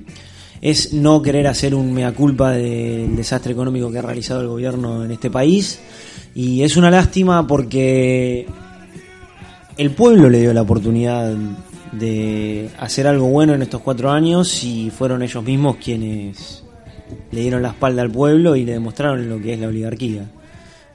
es 0.62 0.93
no 0.93 1.21
querer 1.21 1.47
hacer 1.47 1.74
un 1.74 1.91
mea 1.91 2.13
culpa 2.13 2.52
del 2.52 3.15
desastre 3.15 3.54
económico 3.54 3.91
que 3.91 3.97
ha 3.97 4.04
realizado 4.04 4.41
el 4.41 4.47
gobierno 4.47 5.04
en 5.04 5.12
este 5.12 5.32
país 5.32 5.80
y 6.36 6.62
es 6.62 6.78
una 6.78 6.91
lástima 6.91 7.47
porque 7.47 8.45
el 9.78 9.91
pueblo 9.91 10.30
le 10.30 10.39
dio 10.39 10.54
la 10.54 10.62
oportunidad 10.62 11.36
de 11.91 12.69
hacer 12.80 13.08
algo 13.08 13.28
bueno 13.28 13.54
en 13.54 13.63
estos 13.63 13.82
cuatro 13.82 14.12
años 14.12 14.63
y 14.63 14.91
fueron 14.91 15.24
ellos 15.24 15.43
mismos 15.43 15.78
quienes 15.78 16.63
le 17.32 17.41
dieron 17.41 17.62
la 17.62 17.69
espalda 17.69 18.02
al 18.02 18.12
pueblo 18.12 18.56
y 18.56 18.63
le 18.63 18.74
demostraron 18.74 19.28
lo 19.28 19.41
que 19.41 19.54
es 19.54 19.60
la 19.60 19.67
oligarquía. 19.67 20.30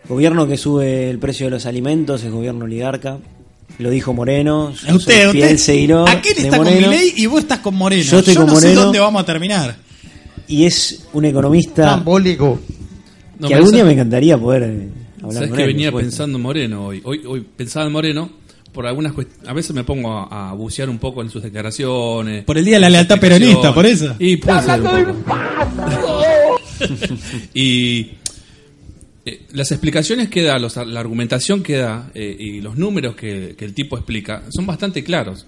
Gobierno 0.09 0.47
que 0.47 0.57
sube 0.57 1.11
el 1.11 1.19
precio 1.19 1.47
de 1.47 1.51
los 1.51 1.67
alimentos 1.67 2.23
es 2.23 2.31
gobierno 2.31 2.65
oligarca. 2.65 3.19
Lo 3.79 3.91
dijo 3.91 4.15
Moreno. 4.15 4.71
yo 4.73 4.77
soy 4.77 4.97
Usted, 4.97 5.31
fiel 5.33 5.45
usted. 5.45 5.57
seguidor 5.59 6.09
Aquel 6.09 6.33
está 6.39 6.57
con 6.57 6.67
Moreno, 6.67 6.89
Milei 6.91 7.13
y 7.17 7.27
vos 7.27 7.41
estás 7.41 7.59
con 7.59 7.75
Moreno. 7.75 8.03
Yo 8.03 8.19
estoy 8.21 8.35
con 8.35 8.47
no 8.47 8.57
sé 8.57 8.61
Moreno. 8.69 8.81
dónde 8.83 8.99
vamos 9.01 9.23
a 9.23 9.27
terminar. 9.27 9.77
Y 10.49 10.65
es 10.65 11.05
un 11.13 11.25
economista 11.25 11.97
No, 11.97 13.49
que 13.49 13.55
algún 13.55 13.73
día 13.73 13.85
me 13.85 13.93
encantaría 13.93 14.39
poder 14.39 14.63
hablar 15.23 15.33
Sabes 15.35 15.49
con 15.49 15.57
que 15.59 15.63
él. 15.65 15.69
venía 15.69 15.93
pensando 15.93 16.39
en 16.39 16.43
Moreno 16.43 16.87
hoy. 16.87 17.03
Hoy, 17.05 17.21
hoy 17.27 17.45
pensaba 17.57 17.85
en 17.87 17.93
Moreno 17.93 18.31
por 18.73 18.87
algunas 18.87 19.13
A 19.47 19.53
veces 19.53 19.75
me 19.75 19.85
pongo 19.85 20.11
a, 20.31 20.51
a 20.51 20.53
bucear 20.53 20.89
un 20.89 20.99
poco 20.99 21.21
en 21.23 21.31
sus 21.31 21.43
declaraciones. 21.43 22.45
Por 22.45 22.57
el 22.59 22.65
Día 22.65 22.75
de 22.77 22.81
la 22.81 22.91
Lealtad. 22.91 23.19
Peronista, 23.19 23.75
por 23.75 23.85
eso. 23.87 24.15
Y 24.19 24.37
puede 24.37 24.63
ser 24.63 24.81
un 24.81 25.23
poco. 25.23 26.61
y 27.55 28.11
eh, 29.27 29.43
las 29.53 29.73
explicaciones 29.73 30.29
que 30.31 30.43
da, 30.43 30.59
los- 30.59 30.77
la 30.77 31.01
argumentación 31.01 31.63
que 31.63 31.77
da 31.77 32.11
eh, 32.15 32.35
y 32.39 32.61
los 32.61 32.77
números 32.79 33.17
que, 33.17 33.55
el 33.59 33.75
tipo 33.75 33.97
explica 33.99 34.45
son 34.51 34.65
bastante 34.67 35.03
claros. 35.05 35.47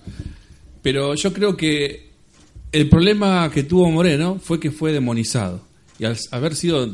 Pero 0.82 1.14
yo 1.14 1.32
creo 1.32 1.56
que 1.56 2.08
el 2.72 2.88
problema 2.88 3.50
que 3.50 3.62
tuvo 3.62 3.90
Moreno 3.90 4.38
fue 4.42 4.60
que 4.60 4.70
fue 4.70 4.92
demonizado. 4.92 5.62
Y 5.98 6.04
al 6.04 6.16
haber 6.32 6.54
sido 6.54 6.92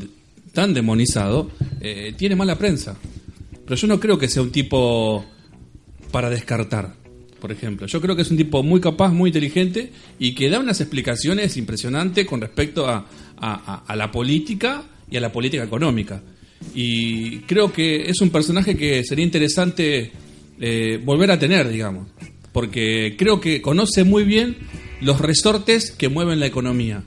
tan 0.52 0.72
demonizado, 0.74 1.50
eh, 1.80 2.14
tiene 2.16 2.36
mala 2.36 2.56
prensa. 2.56 2.96
Pero 3.64 3.76
yo 3.76 3.86
no 3.86 3.98
creo 3.98 4.18
que 4.18 4.28
sea 4.28 4.42
un 4.42 4.52
tipo 4.52 5.24
para 6.12 6.30
descartar, 6.30 6.94
por 7.40 7.50
ejemplo. 7.50 7.86
Yo 7.86 8.00
creo 8.00 8.14
que 8.14 8.22
es 8.22 8.30
un 8.30 8.36
tipo 8.36 8.62
muy 8.62 8.80
capaz, 8.80 9.10
muy 9.12 9.30
inteligente 9.30 9.90
y 10.18 10.34
que 10.34 10.48
da 10.50 10.60
unas 10.60 10.80
explicaciones 10.80 11.56
impresionantes 11.56 12.26
con 12.26 12.40
respecto 12.40 12.86
a 12.86 13.06
la 13.96 14.10
política 14.12 14.84
y 15.10 15.16
a 15.16 15.20
la 15.20 15.32
política 15.32 15.64
económica. 15.64 16.22
Y 16.74 17.38
creo 17.40 17.72
que 17.72 18.08
es 18.10 18.20
un 18.20 18.30
personaje 18.30 18.76
que 18.76 19.04
sería 19.04 19.24
interesante 19.24 20.12
eh, 20.60 21.00
volver 21.04 21.30
a 21.30 21.38
tener, 21.38 21.68
digamos, 21.68 22.08
porque 22.52 23.16
creo 23.18 23.40
que 23.40 23.60
conoce 23.60 24.04
muy 24.04 24.24
bien 24.24 24.56
los 25.00 25.20
resortes 25.20 25.90
que 25.90 26.08
mueven 26.08 26.40
la 26.40 26.46
economía 26.46 27.04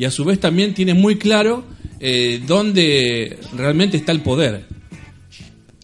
y 0.00 0.06
a 0.06 0.10
su 0.10 0.24
vez 0.24 0.40
también 0.40 0.72
tiene 0.72 0.94
muy 0.94 1.16
claro 1.16 1.62
eh, 2.00 2.40
dónde 2.46 3.38
realmente 3.54 3.98
está 3.98 4.12
el 4.12 4.22
poder. 4.22 4.64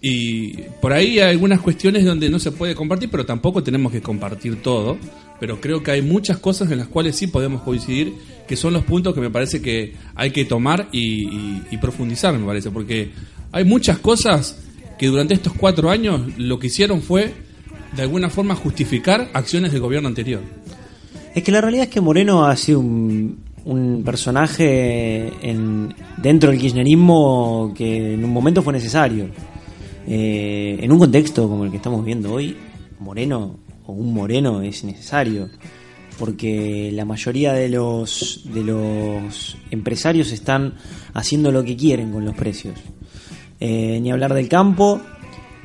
Y 0.00 0.54
por 0.80 0.94
ahí 0.94 1.18
hay 1.18 1.30
algunas 1.30 1.60
cuestiones 1.60 2.04
donde 2.04 2.30
no 2.30 2.38
se 2.38 2.52
puede 2.52 2.74
compartir, 2.74 3.10
pero 3.10 3.26
tampoco 3.26 3.62
tenemos 3.62 3.92
que 3.92 4.00
compartir 4.00 4.62
todo. 4.62 4.96
Pero 5.38 5.60
creo 5.60 5.82
que 5.82 5.90
hay 5.90 6.02
muchas 6.02 6.38
cosas 6.38 6.70
en 6.70 6.78
las 6.78 6.88
cuales 6.88 7.16
sí 7.16 7.26
podemos 7.26 7.62
coincidir, 7.62 8.14
que 8.46 8.56
son 8.56 8.72
los 8.72 8.84
puntos 8.84 9.14
que 9.14 9.20
me 9.20 9.30
parece 9.30 9.60
que 9.60 9.94
hay 10.14 10.30
que 10.30 10.44
tomar 10.44 10.88
y, 10.92 11.76
profundizar, 11.80 12.36
me 12.38 12.46
parece. 12.46 12.70
Porque 12.70 13.10
hay 13.52 13.64
muchas 13.64 13.98
cosas 13.98 14.58
que 14.98 15.08
durante 15.08 15.34
estos 15.34 15.52
cuatro 15.52 15.90
años 15.90 16.22
lo 16.38 16.58
que 16.58 16.68
hicieron 16.68 17.02
fue, 17.02 17.34
de 17.94 18.02
alguna 18.02 18.30
forma, 18.30 18.54
justificar 18.54 19.28
acciones 19.34 19.72
del 19.72 19.80
gobierno 19.80 20.08
anterior. 20.08 20.40
Es 21.34 21.42
que 21.42 21.52
la 21.52 21.60
realidad 21.60 21.84
es 21.84 21.90
que 21.90 22.00
Moreno 22.00 22.46
ha 22.46 22.56
sido 22.56 22.80
un, 22.80 23.38
un 23.66 24.02
personaje 24.04 25.32
en, 25.42 25.92
dentro 26.16 26.50
del 26.50 26.58
kirchnerismo 26.58 27.74
que 27.76 28.14
en 28.14 28.24
un 28.24 28.32
momento 28.32 28.62
fue 28.62 28.72
necesario. 28.72 29.26
Eh, 30.06 30.78
en 30.80 30.92
un 30.92 31.00
contexto 31.00 31.48
como 31.48 31.64
el 31.64 31.70
que 31.72 31.78
estamos 31.78 32.04
viendo 32.04 32.32
hoy, 32.32 32.56
Moreno 33.00 33.58
o 33.86 33.92
un 33.92 34.12
Moreno 34.12 34.62
es 34.62 34.84
necesario. 34.84 35.48
Porque 36.18 36.90
la 36.94 37.04
mayoría 37.04 37.52
de 37.52 37.68
los, 37.68 38.42
de 38.44 38.64
los 38.64 39.58
empresarios 39.70 40.32
están 40.32 40.74
haciendo 41.12 41.52
lo 41.52 41.62
que 41.62 41.76
quieren 41.76 42.10
con 42.10 42.24
los 42.24 42.34
precios. 42.34 42.78
Eh, 43.60 43.98
ni 44.00 44.10
hablar 44.10 44.34
del 44.34 44.48
campo 44.48 45.00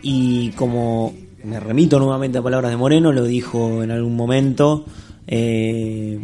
y 0.02 0.50
como 0.52 1.14
me 1.44 1.60
remito 1.60 2.00
nuevamente 2.00 2.38
a 2.38 2.42
palabras 2.42 2.72
de 2.72 2.78
Moreno, 2.78 3.12
lo 3.12 3.24
dijo 3.24 3.84
en 3.84 3.92
algún 3.92 4.16
momento, 4.16 4.86
eh, 5.28 6.20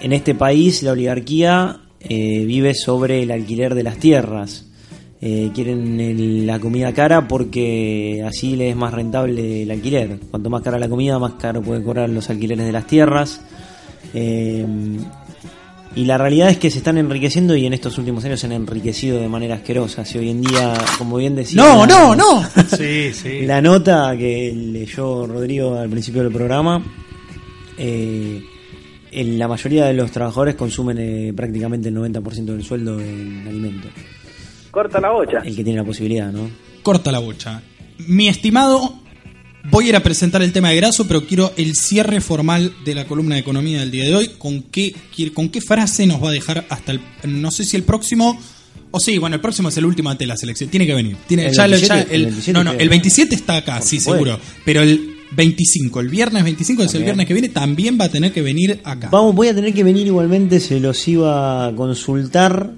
en 0.00 0.12
este 0.12 0.34
país 0.34 0.82
la 0.82 0.92
oligarquía 0.92 1.80
eh, 2.00 2.44
vive 2.44 2.74
sobre 2.74 3.22
el 3.22 3.30
alquiler 3.30 3.74
de 3.74 3.82
las 3.82 3.98
tierras. 3.98 4.65
Eh, 5.20 5.50
quieren 5.54 5.98
el- 5.98 6.46
la 6.46 6.58
comida 6.58 6.92
cara 6.92 7.26
porque 7.26 8.22
así 8.26 8.54
les 8.54 8.70
es 8.70 8.76
más 8.76 8.92
rentable 8.92 9.62
el 9.62 9.70
alquiler. 9.70 10.18
Cuanto 10.30 10.50
más 10.50 10.62
cara 10.62 10.78
la 10.78 10.88
comida, 10.88 11.18
más 11.18 11.32
caro 11.34 11.62
pueden 11.62 11.82
cobrar 11.84 12.08
los 12.10 12.28
alquileres 12.28 12.66
de 12.66 12.72
las 12.72 12.86
tierras. 12.86 13.40
Eh, 14.14 14.64
y 15.94 16.04
la 16.04 16.18
realidad 16.18 16.50
es 16.50 16.58
que 16.58 16.70
se 16.70 16.78
están 16.78 16.98
enriqueciendo 16.98 17.56
y 17.56 17.64
en 17.64 17.72
estos 17.72 17.96
últimos 17.96 18.22
años 18.26 18.38
se 18.40 18.44
han 18.46 18.52
enriquecido 18.52 19.18
de 19.18 19.28
manera 19.28 19.54
asquerosa. 19.54 20.04
Si 20.04 20.18
hoy 20.18 20.28
en 20.28 20.42
día, 20.42 20.74
como 20.98 21.16
bien 21.16 21.34
decía... 21.34 21.62
No, 21.62 21.86
la- 21.86 21.86
no, 21.86 22.14
no. 22.14 22.42
Sí, 22.76 23.10
sí. 23.14 23.40
La 23.46 23.62
nota 23.62 24.14
que 24.18 24.52
leyó 24.54 25.26
Rodrigo 25.26 25.76
al 25.78 25.88
principio 25.88 26.22
del 26.22 26.32
programa, 26.32 26.84
eh, 27.78 28.42
en 29.12 29.38
la 29.38 29.48
mayoría 29.48 29.86
de 29.86 29.94
los 29.94 30.10
trabajadores 30.10 30.54
consumen 30.56 30.98
eh, 30.98 31.32
prácticamente 31.34 31.88
el 31.88 31.94
90% 31.96 32.44
del 32.44 32.62
sueldo 32.62 33.00
en 33.00 33.46
alimentos. 33.48 33.90
Corta 34.76 35.00
la 35.00 35.10
bocha. 35.10 35.38
El 35.42 35.56
que 35.56 35.64
tiene 35.64 35.78
la 35.78 35.84
posibilidad, 35.84 36.30
¿no? 36.30 36.50
Corta 36.82 37.10
la 37.10 37.18
bocha. 37.18 37.62
Mi 38.08 38.28
estimado, 38.28 38.94
voy 39.70 39.86
a 39.86 39.88
ir 39.88 39.96
a 39.96 40.02
presentar 40.02 40.42
el 40.42 40.52
tema 40.52 40.68
de 40.68 40.76
Graso, 40.76 41.08
pero 41.08 41.24
quiero 41.26 41.50
el 41.56 41.74
cierre 41.74 42.20
formal 42.20 42.74
de 42.84 42.94
la 42.94 43.06
columna 43.06 43.36
de 43.36 43.40
economía 43.40 43.80
del 43.80 43.90
día 43.90 44.04
de 44.04 44.14
hoy. 44.14 44.30
¿Con 44.36 44.64
qué, 44.64 44.94
con 45.32 45.48
qué 45.48 45.62
frase 45.62 46.06
nos 46.06 46.22
va 46.22 46.28
a 46.28 46.32
dejar 46.32 46.66
hasta 46.68 46.92
el. 46.92 47.00
No 47.24 47.50
sé 47.50 47.64
si 47.64 47.74
el 47.78 47.84
próximo. 47.84 48.38
O 48.90 49.00
sí, 49.00 49.16
bueno, 49.16 49.36
el 49.36 49.40
próximo 49.40 49.70
es 49.70 49.76
el 49.78 49.86
último 49.86 50.10
ante 50.10 50.26
la 50.26 50.36
selección. 50.36 50.68
Tiene 50.68 50.86
que 50.86 50.94
venir. 50.94 51.16
Tiene, 51.26 51.46
El 51.46 51.54
ya 51.54 51.66
lo- 51.66 51.72
27, 51.78 52.06
ya 52.08 52.14
el- 52.14 52.20
el 52.20 52.22
27 52.26 52.52
no, 52.52 52.64
no, 52.64 52.72
el 52.72 52.88
27 52.90 53.34
está 53.34 53.56
acá, 53.56 53.80
sí, 53.80 53.98
seguro. 53.98 54.38
Pero 54.66 54.82
el 54.82 55.14
25, 55.32 56.00
el 56.00 56.08
viernes 56.10 56.44
25, 56.44 56.82
es 56.82 56.92
el 56.94 57.02
viernes 57.02 57.26
que 57.26 57.32
viene, 57.32 57.48
también 57.48 57.98
va 57.98 58.04
a 58.04 58.08
tener 58.10 58.30
que 58.30 58.42
venir 58.42 58.80
acá. 58.84 59.08
Vamos, 59.10 59.34
voy 59.34 59.48
a 59.48 59.54
tener 59.54 59.72
que 59.72 59.82
venir 59.84 60.06
igualmente, 60.06 60.60
se 60.60 60.80
los 60.80 61.08
iba 61.08 61.66
a 61.66 61.74
consultar. 61.74 62.70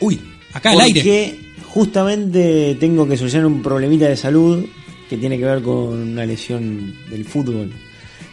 Uy, 0.00 0.18
acá 0.52 0.70
al 0.72 0.80
aire. 0.80 1.00
Porque 1.00 1.40
justamente 1.66 2.76
tengo 2.80 3.06
que 3.08 3.16
solucionar 3.16 3.46
un 3.46 3.62
problemita 3.62 4.06
de 4.08 4.16
salud 4.16 4.64
que 5.08 5.16
tiene 5.16 5.36
que 5.38 5.44
ver 5.44 5.62
con 5.62 5.98
una 5.98 6.24
lesión 6.24 6.94
del 7.10 7.24
fútbol. 7.24 7.70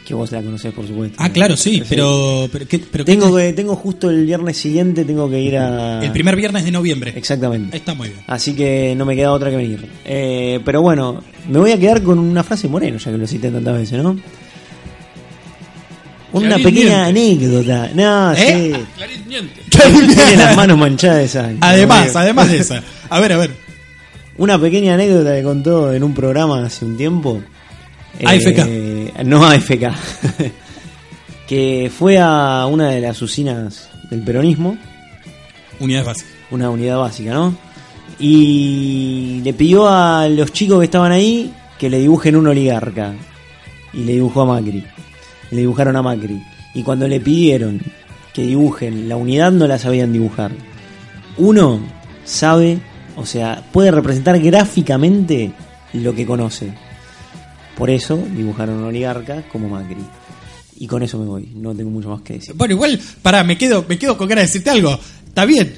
Que 0.06 0.16
vos 0.16 0.32
la 0.32 0.42
conocés, 0.42 0.74
por 0.74 0.88
supuesto. 0.88 1.18
Ah, 1.20 1.30
claro, 1.32 1.56
sí, 1.56 1.84
pero. 1.88 2.50
pero, 2.52 2.68
¿qué- 2.68 2.80
pero 2.80 3.06
qué 3.06 3.12
Tengo, 3.12 3.36
te- 3.38 3.48
que, 3.48 3.54
tengo 3.54 3.76
justo 3.76 4.10
el 4.10 4.26
viernes 4.26 4.58
siguiente, 4.58 5.06
tengo 5.06 5.30
que 5.30 5.40
ir 5.40 5.56
a. 5.58 6.04
El 6.04 6.12
primer 6.12 6.36
viernes 6.36 6.66
de 6.66 6.72
noviembre. 6.72 7.14
Exactamente. 7.16 7.78
Está 7.78 7.94
muy 7.94 8.08
bien. 8.10 8.22
Así 8.26 8.56
que 8.56 8.96
no 8.98 9.06
me 9.06 9.16
queda 9.16 9.32
otra 9.34 9.52
que 9.52 9.58
venir. 9.58 9.86
Eh, 10.06 10.60
pero 10.66 10.82
bueno, 10.82 11.22
me 11.48 11.60
voy 11.60 11.72
a 11.74 11.78
quedar 11.80 12.02
con 12.02 12.18
una 12.18 12.44
frase 12.44 12.68
Moreno, 12.68 12.98
ya 12.98 13.12
que 13.12 13.18
lo 13.20 13.28
cité 13.28 13.52
tantas 13.52 13.78
veces, 13.78 14.02
¿no? 14.02 14.20
Una 16.32 16.48
Clarín 16.56 16.64
pequeña 16.64 17.06
anécdota. 17.08 17.90
No, 17.96 18.34
¿Eh? 18.34 18.74
sí. 18.76 18.86
Clarín 18.96 19.28
miente. 19.28 19.62
Tiene 19.70 20.36
las 20.38 20.56
manos 20.56 20.78
manchadas 20.78 21.18
de 21.20 21.28
sangre. 21.28 21.58
Además, 21.62 22.16
además 22.16 22.50
de 22.52 22.58
esa. 22.60 22.84
A 23.10 23.20
ver, 23.20 23.34
a 23.34 23.38
ver. 23.38 23.52
Una 24.38 24.60
pequeña 24.60 24.94
anécdota 24.94 25.36
que 25.36 25.44
contó 25.44 25.92
en 25.94 26.04
un 26.04 26.14
programa 26.14 26.66
hace 26.66 26.86
un 26.86 26.96
tiempo. 26.98 27.42
AFK. 28.24 29.24
no 29.26 29.46
AFK. 29.46 29.92
que 31.48 31.92
fue 31.98 32.18
a 32.20 32.66
una 32.68 32.90
de 32.90 33.02
las 33.02 33.22
usinas 33.22 33.90
del 34.10 34.22
peronismo, 34.22 34.78
Unidades 35.80 36.06
básicas. 36.06 36.32
una 36.52 36.70
unidad 36.70 36.98
básica, 37.00 37.34
¿no? 37.34 37.56
Y 38.20 39.42
le 39.44 39.54
pidió 39.54 39.88
a 39.90 40.28
los 40.30 40.52
chicos 40.52 40.80
que 40.80 40.86
estaban 40.86 41.12
ahí 41.12 41.54
que 41.80 41.90
le 41.90 42.00
dibujen 42.00 42.36
un 42.36 42.48
oligarca. 42.48 43.14
Y 43.94 44.04
le 44.04 44.14
dibujó 44.14 44.42
a 44.42 44.46
Macri. 44.46 44.84
Le 45.52 45.58
dibujaron 45.62 45.96
a 45.96 46.02
Macri. 46.02 46.42
Y 46.74 46.84
cuando 46.84 47.08
le 47.08 47.20
pidieron 47.20 47.82
que 48.34 48.44
dibujen 48.44 49.10
la 49.10 49.16
unidad, 49.16 49.52
no 49.52 49.68
la 49.68 49.80
sabían 49.80 50.14
dibujar. 50.14 50.52
Uno 51.38 51.80
sabe, 52.26 52.80
o 53.16 53.26
sea, 53.26 53.64
puede 53.72 53.92
representar 53.92 54.40
gráficamente 54.40 55.52
lo 55.94 56.14
que 56.14 56.26
conoce. 56.26 56.74
Por 57.78 57.90
eso 57.90 58.22
dibujaron 58.36 58.76
un 58.78 58.84
oligarca 58.86 59.44
como 59.52 59.70
Macri. 59.70 60.04
Y 60.78 60.88
con 60.88 61.02
eso 61.04 61.18
me 61.18 61.26
voy, 61.26 61.52
no 61.56 61.74
tengo 61.76 61.90
mucho 61.90 62.10
más 62.10 62.22
que 62.22 62.34
decir. 62.34 62.54
Bueno, 62.56 62.74
igual, 62.74 63.00
pará, 63.22 63.44
me 63.44 63.58
quedo, 63.58 63.86
me 63.88 63.98
quedo 63.98 64.18
con 64.18 64.28
ganas 64.28 64.44
de 64.44 64.48
decirte 64.48 64.70
algo. 64.70 64.98
Está 65.28 65.46
bien. 65.46 65.74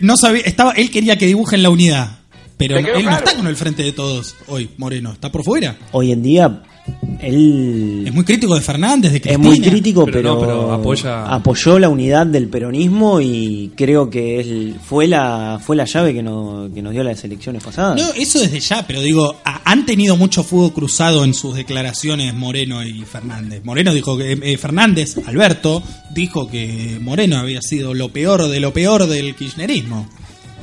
No 0.00 0.16
sabía, 0.16 0.42
estaba, 0.42 0.72
él 0.72 0.90
quería 0.90 1.16
que 1.18 1.26
dibujen 1.26 1.62
la 1.62 1.70
unidad. 1.70 2.18
Pero 2.56 2.76
¿Te 2.76 2.82
no- 2.82 2.86
quedó 2.88 2.98
él 2.98 3.04
no 3.04 3.16
está 3.16 3.34
con 3.36 3.46
el 3.46 3.56
frente 3.56 3.82
de 3.82 3.92
todos 3.92 4.34
hoy, 4.48 4.70
Moreno. 4.78 5.12
Está 5.12 5.30
por 5.30 5.44
fuera. 5.44 5.76
Hoy 5.92 6.12
en 6.12 6.22
día, 6.22 6.62
él 7.20 8.04
Es 8.06 8.12
muy 8.14 8.24
crítico 8.24 8.54
de 8.54 8.60
Fernández, 8.60 9.10
de 9.12 9.16
Es 9.18 9.22
Cristina. 9.22 9.48
muy 9.48 9.60
crítico, 9.60 10.04
Pero 10.04 10.16
pero, 10.18 10.34
no, 10.34 10.40
pero 10.40 10.72
apoya- 10.72 11.26
apoyó 11.32 11.78
la 11.78 11.88
unidad 11.88 12.26
del 12.26 12.48
peronismo 12.48 13.20
y 13.20 13.72
creo 13.76 14.10
que 14.10 14.40
él 14.40 14.76
fue 14.84 15.06
la 15.06 15.58
fue 15.64 15.76
la 15.76 15.84
llave 15.84 16.12
que, 16.14 16.22
no- 16.22 16.68
que 16.74 16.82
nos 16.82 16.92
dio 16.92 17.02
las 17.02 17.22
elecciones 17.24 17.62
pasadas. 17.62 18.00
No, 18.00 18.08
eso 18.14 18.40
desde 18.40 18.60
ya, 18.60 18.86
pero 18.86 19.00
digo, 19.00 19.34
a- 19.44 19.62
han 19.70 19.86
tenido 19.86 20.16
mucho 20.16 20.42
fuego 20.44 20.72
cruzado 20.72 21.24
en 21.24 21.34
sus 21.34 21.54
declaraciones 21.56 22.34
Moreno 22.34 22.84
y 22.84 23.02
Fernández. 23.02 23.64
Moreno 23.64 23.92
dijo 23.94 24.16
que 24.16 24.32
eh, 24.32 24.58
Fernández, 24.58 25.16
Alberto, 25.26 25.82
dijo 26.14 26.48
que 26.48 26.98
Moreno 27.00 27.38
había 27.38 27.62
sido 27.62 27.94
lo 27.94 28.10
peor 28.10 28.48
de 28.48 28.60
lo 28.60 28.72
peor 28.72 29.06
del 29.06 29.34
kirchnerismo. 29.34 30.08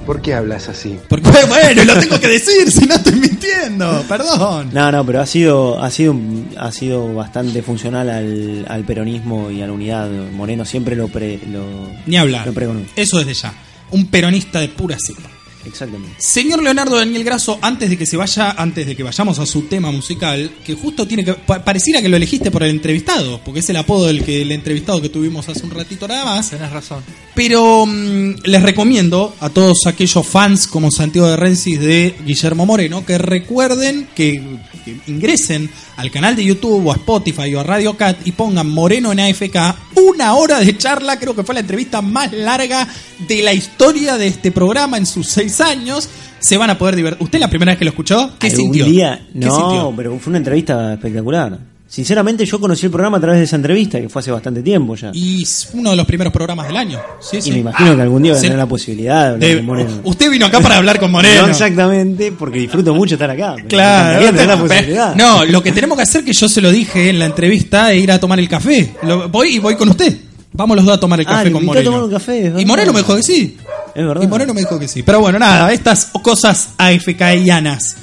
¿Por 0.06 0.22
qué 0.22 0.34
hablas 0.34 0.68
así? 0.70 0.98
Porque 1.08 1.30
bueno, 1.48 1.84
lo 1.86 2.00
tengo 2.00 2.20
que 2.20 2.28
decir, 2.28 2.72
si 2.72 2.86
no 2.86 2.96
estoy 2.96 3.13
mintiendo, 3.16 4.04
perdón. 4.08 4.70
No, 4.74 4.92
no, 4.92 5.06
pero 5.06 5.22
ha 5.22 5.26
sido 5.26 5.82
ha 5.82 5.89
sido 5.92 6.16
ha 6.58 6.72
sido 6.72 7.13
bastante 7.13 7.62
funcional 7.62 8.10
al, 8.10 8.66
al 8.68 8.84
peronismo 8.84 9.50
y 9.52 9.62
a 9.62 9.68
la 9.68 9.74
unidad. 9.74 10.10
Moreno 10.34 10.66
siempre 10.66 10.96
lo 10.96 11.08
pre, 11.08 11.39
lo, 11.52 11.63
Ni 12.06 12.18
hablar. 12.18 12.46
lo 12.46 12.54
pregonó. 12.54 12.82
Eso 12.96 13.18
desde 13.20 13.34
ya. 13.34 13.54
Un 13.92 14.08
peronista 14.08 14.60
de 14.60 14.70
pura 14.70 14.98
cepa. 15.00 15.30
Exactamente. 15.65 16.15
Señor 16.17 16.62
Leonardo 16.62 16.97
Daniel 16.97 17.23
Grasso, 17.23 17.58
antes 17.62 17.89
de 17.89 17.97
que 17.97 18.06
se 18.06 18.17
vaya, 18.17 18.52
antes 18.52 18.86
de 18.86 18.95
que 18.95 19.04
vayamos 19.04 19.39
a 19.39 19.45
su 19.45 19.63
tema 19.63 19.91
musical, 19.91 20.52
que 20.65 20.73
justo 20.76 21.08
tiene 21.08 21.23
que. 21.23 21.34
pa- 21.34 21.63
pareciera 21.63 22.02
que 22.02 22.10
lo 22.10 22.17
elegiste 22.17 22.52
por 22.52 22.63
el 22.63 22.69
entrevistado, 22.71 23.39
porque 23.43 23.62
es 23.62 23.69
el 23.69 23.78
apodo 23.78 24.08
del 24.08 24.23
que 24.23 24.41
el 24.41 24.52
entrevistado 24.52 25.02
que 25.02 25.10
tuvimos 25.10 25.47
hace 25.49 25.63
un 25.63 25.71
ratito 25.71 26.08
nada 26.08 26.26
más. 26.26 26.49
Tenés 26.49 26.71
razón. 26.71 27.02
Pero 27.36 27.86
mm, 27.86 28.36
les 28.43 28.62
recomiendo 28.62 29.36
a 29.39 29.49
todos 29.49 29.88
aquellos 29.88 30.26
fans 30.28 30.67
como 30.67 30.91
Santiago 30.91 31.28
de 31.30 31.38
Rensis 31.38 31.80
de 31.80 32.15
Guillermo 32.26 32.65
Moreno 32.65 33.06
que 33.06 33.17
recuerden 33.17 34.08
que, 34.15 34.41
que 34.86 34.97
ingresen 35.08 35.69
al 35.97 36.12
canal 36.12 36.36
de 36.36 36.43
YouTube 36.45 36.86
o 36.88 36.91
a 36.91 36.95
Spotify 36.95 37.54
o 37.56 37.60
a 37.60 37.63
Radio 37.63 37.95
Cat 37.95 38.17
y 38.26 38.32
pongan 38.34 38.69
Moreno 38.69 39.12
en 39.12 39.19
AFK 39.19 39.83
una 40.10 40.36
hora 40.36 40.60
de 40.60 40.78
charla, 40.78 41.18
creo 41.20 41.36
que 41.36 41.44
fue 41.44 41.54
la 41.56 41.62
entrevista 41.62 42.02
más 42.02 42.32
larga 42.32 42.88
de 43.28 43.42
la 43.44 43.54
historia 43.54 44.18
de 44.18 44.28
este 44.28 44.52
programa 44.52 44.98
en 44.98 45.06
sus 45.06 45.28
seis 45.28 45.60
años. 45.62 46.10
Se 46.39 46.58
van 46.58 46.70
a 46.70 46.78
poder 46.78 46.96
divertir. 46.96 47.24
¿Usted 47.24 47.39
la 47.39 47.48
primera 47.50 47.72
vez 47.72 47.80
que 47.80 47.86
lo 47.86 47.92
escuchó? 47.92 48.32
¿Qué 48.38 48.48
Algún 48.48 48.62
sintió? 48.66 48.86
día, 48.86 49.28
¿Qué 49.32 49.39
no, 49.46 49.56
sintió? 49.56 49.94
pero 49.96 50.20
fue 50.20 50.32
una 50.32 50.38
entrevista 50.39 50.94
espectacular. 50.94 51.58
Sinceramente, 51.94 52.44
yo 52.48 52.60
conocí 52.60 52.88
el 52.88 52.92
programa 52.92 53.18
a 53.18 53.22
través 53.22 53.38
de 53.40 53.44
esa 53.46 53.56
entrevista, 53.56 54.02
que 54.02 54.10
fue 54.10 54.20
hace 54.22 54.32
bastante 54.32 54.64
tiempo 54.64 54.96
ya. 54.96 55.12
Y, 55.14 55.42
Y 55.42 55.44
es 55.44 55.70
uno 55.74 55.92
de 55.92 55.96
los 55.96 56.08
primeros 56.08 56.34
programas 56.34 56.66
del 56.68 56.76
año. 56.76 57.00
Sí, 57.20 57.40
sí. 57.40 57.52
me 57.52 57.60
imagino 57.60 57.96
que 57.96 58.02
algún 58.02 58.24
día 58.24 58.32
voy 58.32 58.38
a 58.38 58.42
Sí. 58.42 58.48
tener 58.48 58.58
la 58.58 58.66
posibilidad 58.66 59.22
de 59.22 59.28
hablar 59.36 59.40
De- 59.52 59.56
con 59.58 59.66
Moreno. 59.68 59.92
usted 60.04 60.32
vino 60.32 60.48
acá 60.48 60.60
para 60.60 60.78
hablar 60.78 61.00
con 61.00 61.12
Moreno. 61.12 61.44
No 61.44 61.48
exactamente, 61.50 62.32
porque 62.32 62.58
disfruto 62.58 62.96
mucho 62.96 63.14
estar 63.14 63.30
acá. 63.30 63.58
Claro, 63.68 64.26
tener 64.26 64.48
la 64.48 64.58
posibilidad. 64.58 65.14
no, 65.16 65.46
lo 65.46 65.62
que 65.62 65.72
tenemos 65.72 65.96
que 65.96 66.02
hacer, 66.02 66.24
que 66.26 66.34
yo 66.34 66.50
se 66.50 66.62
lo 66.62 66.72
dije 66.72 67.10
en 67.12 67.20
la 67.20 67.26
entrevista, 67.26 67.94
es 67.94 68.02
ir 68.02 68.12
a 68.12 68.20
tomar 68.20 68.40
el 68.40 68.50
café. 68.50 68.96
Lo- 69.04 69.30
voy 69.30 69.58
y 69.58 69.60
voy 69.60 69.76
con 69.76 69.88
usted. 69.90 70.18
Vamos 70.52 70.76
los 70.76 70.86
dos 70.88 70.98
a 70.98 71.00
tomar 71.00 71.20
el 71.20 71.28
Ah, 71.28 71.32
café 71.34 71.46
le 71.46 71.52
con 71.52 71.62
invitó 71.62 71.72
a 71.74 71.76
Moreno. 71.84 71.92
tomar 71.92 72.04
un 72.06 72.12
café, 72.12 72.54
y. 72.60 72.66
Moreno 72.66 72.92
me 72.92 73.00
dijo 73.02 73.16
que 73.16 73.22
sí. 73.24 73.56
Es 73.94 74.04
verdad. 74.08 74.24
Y 74.24 74.28
Moreno 74.28 74.54
me 74.56 74.62
dijo 74.62 74.80
que 74.80 74.88
sí. 74.88 75.04
Pero 75.04 75.20
bueno, 75.20 75.38
nada, 75.38 75.72
estas 75.72 76.10
cosas 76.24 76.70
AFKianas. 76.80 77.98